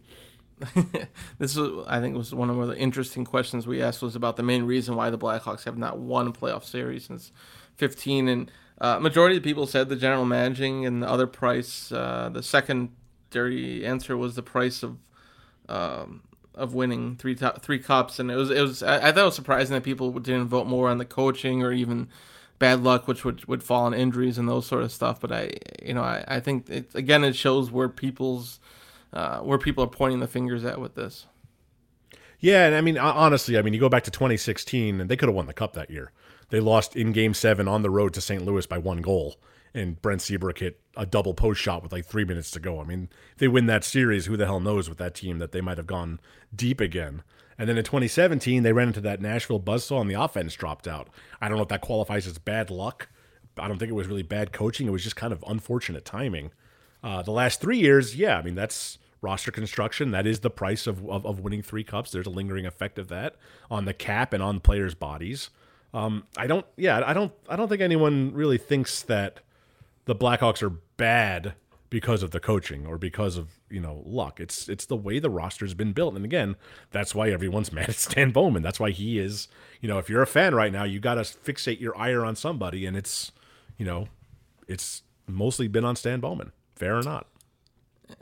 [1.38, 4.42] This was, I think, was one of the interesting questions we asked was about the
[4.42, 7.30] main reason why the Blackhawks have not won a playoff series since
[7.76, 8.50] 15, and
[8.80, 11.92] uh, majority of the people said the general managing and the other price.
[11.92, 14.96] Uh, the secondary answer was the price of
[15.68, 16.22] um,
[16.54, 19.24] of winning three top, three cups, and it was it was I, I, thought it
[19.24, 22.08] was surprising that people didn't vote more on the coaching or even
[22.58, 25.20] bad luck, which would, would fall on injuries and those sort of stuff.
[25.20, 25.50] But I,
[25.82, 28.60] you know, I, I think it, again, it shows where people's,
[29.12, 31.26] uh, where people are pointing the fingers at with this.
[32.38, 32.66] Yeah.
[32.66, 35.36] And I mean, honestly, I mean, you go back to 2016 and they could have
[35.36, 36.12] won the cup that year.
[36.50, 38.44] They lost in game seven on the road to St.
[38.44, 39.36] Louis by one goal.
[39.74, 42.80] And Brent Seabrook hit a double post shot with like three minutes to go.
[42.80, 45.52] I mean, if they win that series, who the hell knows with that team that
[45.52, 46.18] they might have gone
[46.54, 47.22] deep again.
[47.58, 51.08] And then in 2017, they ran into that Nashville buzzsaw and the offense dropped out.
[51.40, 53.08] I don't know if that qualifies as bad luck.
[53.58, 54.86] I don't think it was really bad coaching.
[54.86, 56.50] It was just kind of unfortunate timing.
[57.02, 60.10] Uh, the last three years, yeah, I mean, that's roster construction.
[60.10, 62.10] That is the price of, of, of, winning three cups.
[62.10, 63.36] There's a lingering effect of that
[63.70, 65.50] on the cap and on players' bodies.
[65.94, 69.40] Um, I don't, yeah, I don't, I don't think anyone really thinks that
[70.04, 71.54] the Blackhawks are bad
[71.88, 74.40] because of the coaching or because of you know luck.
[74.40, 76.56] It's it's the way the roster's been built, and again,
[76.90, 78.62] that's why everyone's mad at Stan Bowman.
[78.62, 79.48] That's why he is.
[79.80, 82.36] You know, if you're a fan right now, you got to fixate your ire on
[82.36, 83.32] somebody, and it's
[83.76, 84.08] you know,
[84.66, 86.52] it's mostly been on Stan Bowman.
[86.74, 87.26] Fair or not?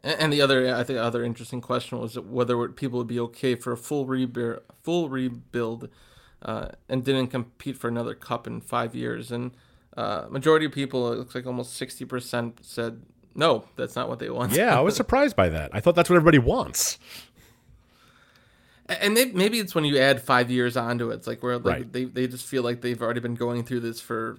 [0.02, 3.72] And the other, I think, other interesting question was whether people would be okay for
[3.72, 5.90] a full rebuild, full rebuild,
[6.42, 9.30] uh, and didn't compete for another cup in five years.
[9.30, 9.52] And
[9.96, 13.02] uh, majority of people, it looks like almost sixty percent said
[13.34, 14.52] no, that's not what they want.
[14.52, 15.70] Yeah, I was surprised by that.
[15.72, 16.98] I thought that's what everybody wants.
[18.86, 21.14] And they, maybe it's when you add five years onto it.
[21.14, 21.92] It's like where like Right.
[21.92, 24.36] they, they just feel like they've already been going through this for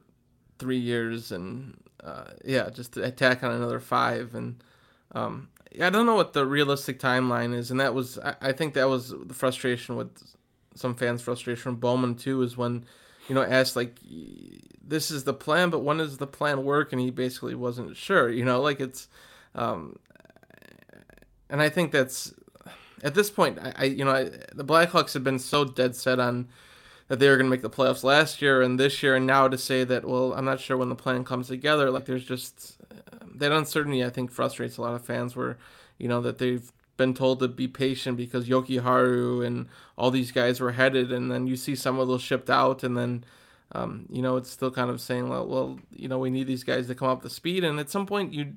[0.59, 4.35] three years, and uh, yeah, just to attack on another five.
[4.35, 4.63] And
[5.13, 5.49] um,
[5.81, 8.87] I don't know what the realistic timeline is, and that was I, I think that
[8.87, 10.11] was the frustration with
[10.75, 12.85] some fans' frustration with Bowman too, is when
[13.28, 13.99] you know asked like
[14.88, 16.91] this is the plan, but when does the plan work?
[16.91, 18.30] And he basically wasn't sure.
[18.30, 19.07] You know, like it's,
[19.55, 19.97] um,
[21.49, 22.34] and I think that's
[23.03, 24.23] at this point, I, I you know, I,
[24.53, 26.47] the Blackhawks have been so dead set on
[27.07, 29.47] that they were going to make the playoffs last year and this year, and now
[29.47, 31.91] to say that, well, I'm not sure when the plan comes together.
[31.91, 32.78] Like, there's just
[33.36, 34.03] that uncertainty.
[34.03, 35.36] I think frustrates a lot of fans.
[35.36, 35.57] Where,
[35.99, 39.67] you know, that they've been told to be patient because Jokiharju and
[39.97, 42.97] all these guys were headed, and then you see some of those shipped out, and
[42.97, 43.23] then.
[43.71, 46.63] Um, you know, it's still kind of saying, well, well, you know, we need these
[46.63, 48.53] guys to come up to speed, and at some point, you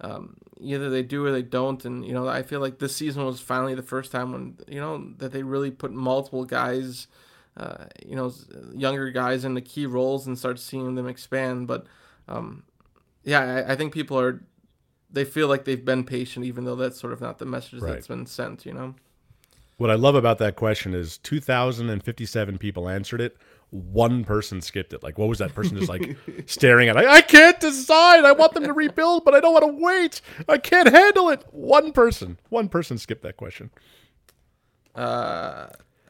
[0.00, 1.84] um, either they do or they don't.
[1.84, 4.80] And you know, I feel like this season was finally the first time when you
[4.80, 7.06] know that they really put multiple guys,
[7.56, 8.32] uh, you know,
[8.74, 11.66] younger guys into key roles and start seeing them expand.
[11.66, 11.86] But
[12.28, 12.64] um,
[13.22, 14.42] yeah, I, I think people are
[15.14, 17.92] they feel like they've been patient, even though that's sort of not the message Right.
[17.94, 18.66] that's been sent.
[18.66, 18.94] You know.
[19.76, 23.36] What I love about that question is 2,057 people answered it.
[23.70, 25.02] One person skipped it.
[25.02, 26.96] Like, what was that person just like staring at?
[26.96, 28.24] I, I can't decide.
[28.24, 30.20] I want them to rebuild, but I don't want to wait.
[30.48, 31.42] I can't handle it.
[31.50, 32.38] One person.
[32.50, 33.70] One person skipped that question.
[34.94, 35.66] Uh,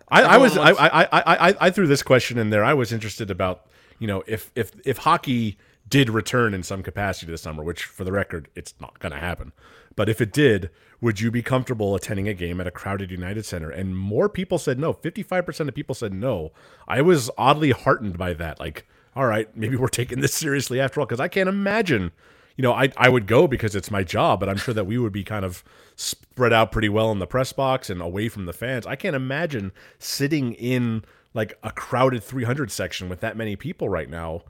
[0.08, 1.08] I, I was I, I, I,
[1.48, 2.62] I, I threw this question in there.
[2.62, 3.66] I was interested about
[3.98, 5.56] you know if if if hockey
[5.94, 9.18] did return in some capacity this summer, which for the record, it's not going to
[9.20, 9.52] happen.
[9.94, 10.70] But if it did,
[11.00, 13.70] would you be comfortable attending a game at a crowded United Center?
[13.70, 14.92] And more people said no.
[14.92, 16.50] Fifty-five percent of people said no.
[16.88, 18.58] I was oddly heartened by that.
[18.58, 22.10] Like, all right, maybe we're taking this seriously after all, because I can't imagine.
[22.56, 24.98] You know, I I would go because it's my job, but I'm sure that we
[24.98, 25.62] would be kind of
[25.94, 28.84] spread out pretty well in the press box and away from the fans.
[28.84, 29.70] I can't imagine
[30.00, 34.42] sitting in like a crowded 300 section with that many people right now.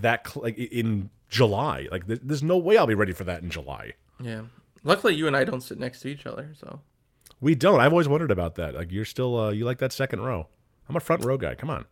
[0.00, 3.50] That like in July, like th- there's no way I'll be ready for that in
[3.50, 3.92] July.
[4.20, 4.42] yeah.
[4.84, 6.80] Luckily, you and I don't sit next to each other, so.
[7.40, 7.78] We don't.
[7.80, 8.74] I've always wondered about that.
[8.74, 10.48] Like you're still uh, you like that second row.
[10.88, 11.54] I'm a front row guy.
[11.54, 11.84] Come on.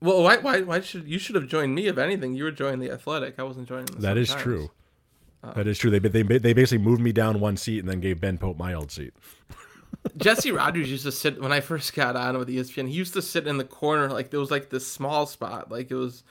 [0.00, 1.86] Well, why, why, why should you should have joined me?
[1.86, 3.38] If anything, you were joining the athletic.
[3.38, 3.86] I wasn't joining.
[3.86, 4.42] The That is Sun-Times.
[4.44, 4.70] true.
[5.54, 5.90] that is true.
[5.90, 8.72] They, they they basically moved me down one seat and then gave Ben Pope my
[8.74, 9.12] old seat.
[10.16, 12.88] Jesse Rogers used to sit when I first got on with ESPN.
[12.88, 15.90] He used to sit in the corner, like there was like this small spot, like
[15.90, 16.22] it was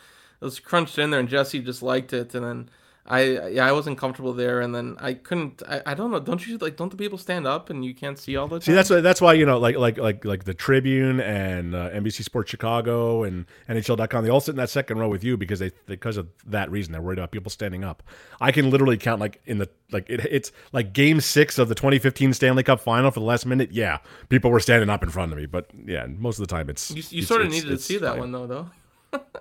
[0.41, 2.33] it was crunched in there, and Jesse just liked it.
[2.36, 2.69] And then
[3.07, 5.61] I yeah I wasn't comfortable there, and then I couldn't.
[5.69, 6.19] I, I don't know.
[6.19, 6.75] Don't you like?
[6.75, 8.61] Don't the people stand up and you can't see all the time?
[8.61, 12.23] See, that's that's why you know, like like like like the Tribune and uh, NBC
[12.23, 15.71] Sports Chicago and NHL.com, they all sit in that second row with you because they
[15.86, 16.93] because of that reason.
[16.93, 18.01] They're worried about people standing up.
[18.41, 21.75] I can literally count like in the like it, it's like Game Six of the
[21.75, 23.71] 2015 Stanley Cup Final for the last minute.
[23.71, 26.71] Yeah, people were standing up in front of me, but yeah, most of the time
[26.71, 28.19] it's you, you it's- sort of needed to see that fine.
[28.19, 28.69] one though, though.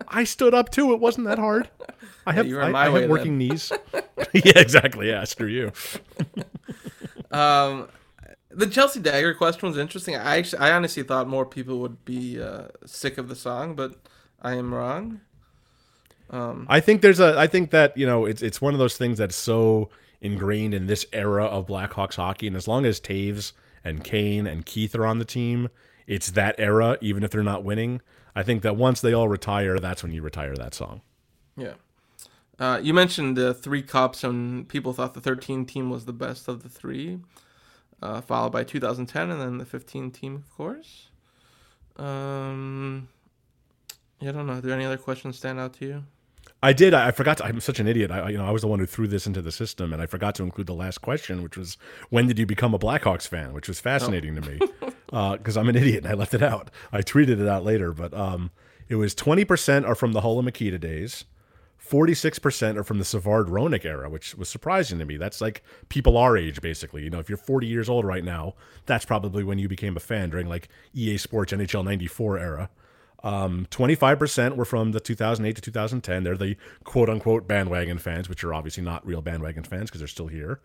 [0.08, 0.92] I stood up too.
[0.92, 1.68] It wasn't that hard.
[2.26, 3.72] I have you were I, I have way working knees.
[4.32, 5.08] yeah, exactly.
[5.08, 5.72] Yeah, screw you.
[7.30, 7.88] Um,
[8.50, 10.14] the Chelsea Dagger question was interesting.
[10.14, 13.96] I actually, I honestly thought more people would be uh, sick of the song, but
[14.40, 15.20] I am wrong.
[16.34, 17.38] I think there's a.
[17.38, 20.86] I think that you know it's it's one of those things that's so ingrained in
[20.86, 23.52] this era of Blackhawks hockey, and as long as Toews
[23.84, 25.68] and Kane and Keith are on the team,
[26.06, 26.98] it's that era.
[27.00, 28.00] Even if they're not winning,
[28.34, 31.02] I think that once they all retire, that's when you retire that song.
[31.56, 31.74] Yeah.
[32.58, 36.48] Uh, you mentioned the three cups, and people thought the 13 team was the best
[36.48, 37.20] of the three,
[38.02, 41.08] uh, followed by 2010, and then the 15 team, of course.
[41.96, 43.08] Um,
[44.20, 44.60] yeah, I don't know.
[44.60, 46.04] Do any other questions stand out to you?
[46.62, 46.94] I did.
[46.94, 47.38] I forgot.
[47.38, 48.10] To, I'm such an idiot.
[48.10, 50.06] I, you know, I was the one who threw this into the system, and I
[50.06, 51.76] forgot to include the last question, which was,
[52.08, 54.60] "When did you become a Blackhawks fan?" Which was fascinating to me,
[55.14, 56.70] because I'm an idiot and I left it out.
[56.92, 58.50] I tweeted it out later, but um,
[58.88, 61.24] it was 20 percent are from the Hull-Mikita days,
[61.78, 65.16] 46 percent are from the Savard Roenick era, which was surprising to me.
[65.18, 67.04] That's like people our age, basically.
[67.04, 68.54] You know, if you're 40 years old right now,
[68.86, 72.70] that's probably when you became a fan during like EA Sports NHL '94 era.
[73.22, 76.24] Um, 25% were from the 2008 to 2010.
[76.24, 80.08] They're the quote unquote bandwagon fans, which are obviously not real bandwagon fans because they're
[80.08, 80.60] still here.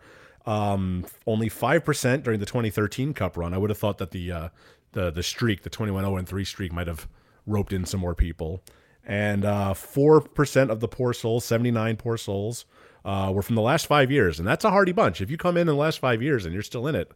[0.46, 3.54] Um, only 5% during the 2013 Cup run.
[3.54, 4.50] I would have thought that the uh,
[4.94, 7.08] the the streak, the 21 0 3 streak, might have
[7.46, 8.64] roped in some more people.
[9.06, 12.66] and uh, four percent of the poor souls, seventy nine poor souls,
[13.06, 15.22] uh, were from the last five years, and that's a hardy bunch.
[15.22, 17.12] If you come in in the last five years and you're still in it,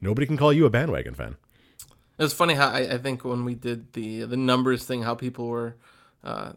[0.00, 1.36] nobody can call you a bandwagon fan.
[2.18, 5.46] It's funny how I, I think when we did the the numbers thing, how people
[5.48, 5.76] were,
[6.24, 6.52] uh,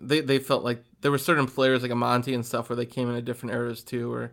[0.00, 3.08] they they felt like there were certain players like Amonte and stuff where they came
[3.08, 4.32] in at different eras too, or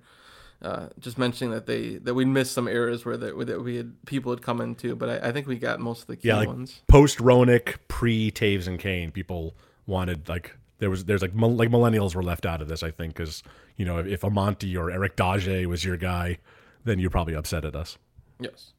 [0.63, 3.93] uh, just mentioning that they that we missed some eras where that, that we had
[4.05, 6.37] people had come into, but I, I think we got most of the key Yeah,
[6.37, 6.81] like ones.
[6.87, 9.55] post Roenick, pre Toews and Kane, people
[9.85, 12.81] wanted like there was there's like like millennials were left out of this.
[12.83, 13.43] I think because
[13.77, 16.37] you know if, if Amonte or Eric Daze was your guy,
[16.85, 17.97] then you're probably upset at us.
[18.39, 18.73] Yes.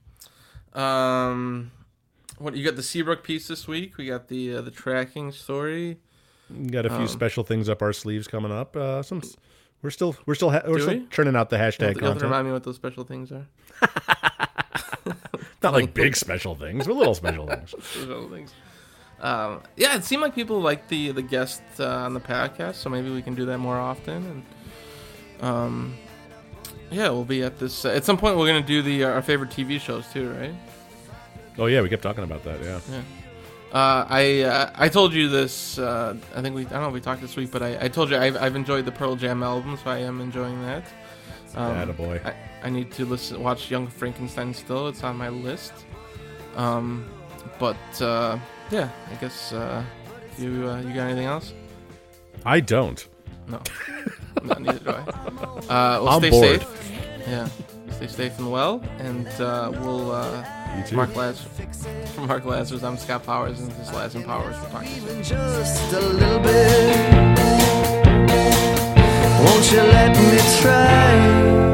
[0.72, 1.70] Um,
[2.38, 3.96] what you got the Seabrook piece this week?
[3.96, 5.98] We got the uh, the tracking story.
[6.70, 8.76] Got a Um, few special things up our sleeves coming up.
[8.76, 9.22] Uh, some
[9.84, 11.06] we're still we're still ha- we're Do still we?
[11.08, 12.22] churning out the hashtag to, you have to content.
[12.24, 13.46] remind me what those special things are.
[15.62, 17.70] Not like big special things, but little special things.
[17.84, 18.52] Special things.
[19.20, 22.90] Um, yeah, it seemed like people liked the the guest uh, on the podcast, so
[22.90, 24.44] maybe we can do that more often.
[25.40, 25.94] And um,
[26.90, 28.36] yeah, we'll be at this uh, at some point.
[28.36, 30.54] We're gonna do the our favorite TV shows too, right?
[31.58, 32.62] Oh yeah, we kept talking about that.
[32.62, 32.80] Yeah.
[33.74, 35.78] Uh, I uh, I told you this.
[35.80, 37.88] Uh, I think we I don't know if we talked this week, but I, I
[37.88, 40.84] told you I've, I've enjoyed the Pearl Jam album, so I am enjoying that.
[41.56, 42.24] Um, Attaboy.
[42.24, 44.86] I, I need to listen watch Young Frankenstein still.
[44.86, 45.72] It's on my list.
[46.54, 47.04] Um,
[47.58, 48.38] but uh,
[48.70, 49.82] yeah, I guess uh,
[50.38, 51.52] you uh, you got anything else?
[52.46, 53.04] I don't.
[53.48, 53.60] No,
[54.44, 55.04] no neither do I.
[55.64, 56.60] Uh, well, I'm stay bored.
[56.60, 56.92] safe.
[57.26, 57.48] Yeah,
[57.90, 60.12] stay safe and well, and uh, we'll.
[60.12, 60.44] Uh,
[60.76, 60.96] You too.
[60.96, 62.08] Mark Lazerus.
[62.14, 64.56] From Mark Lazerus, I'm Scott Powers, and this is Lazerus Powers.
[64.60, 65.10] We'll talk to you soon.
[65.10, 67.44] Even just a little bit.
[69.44, 71.73] Won't you let me try?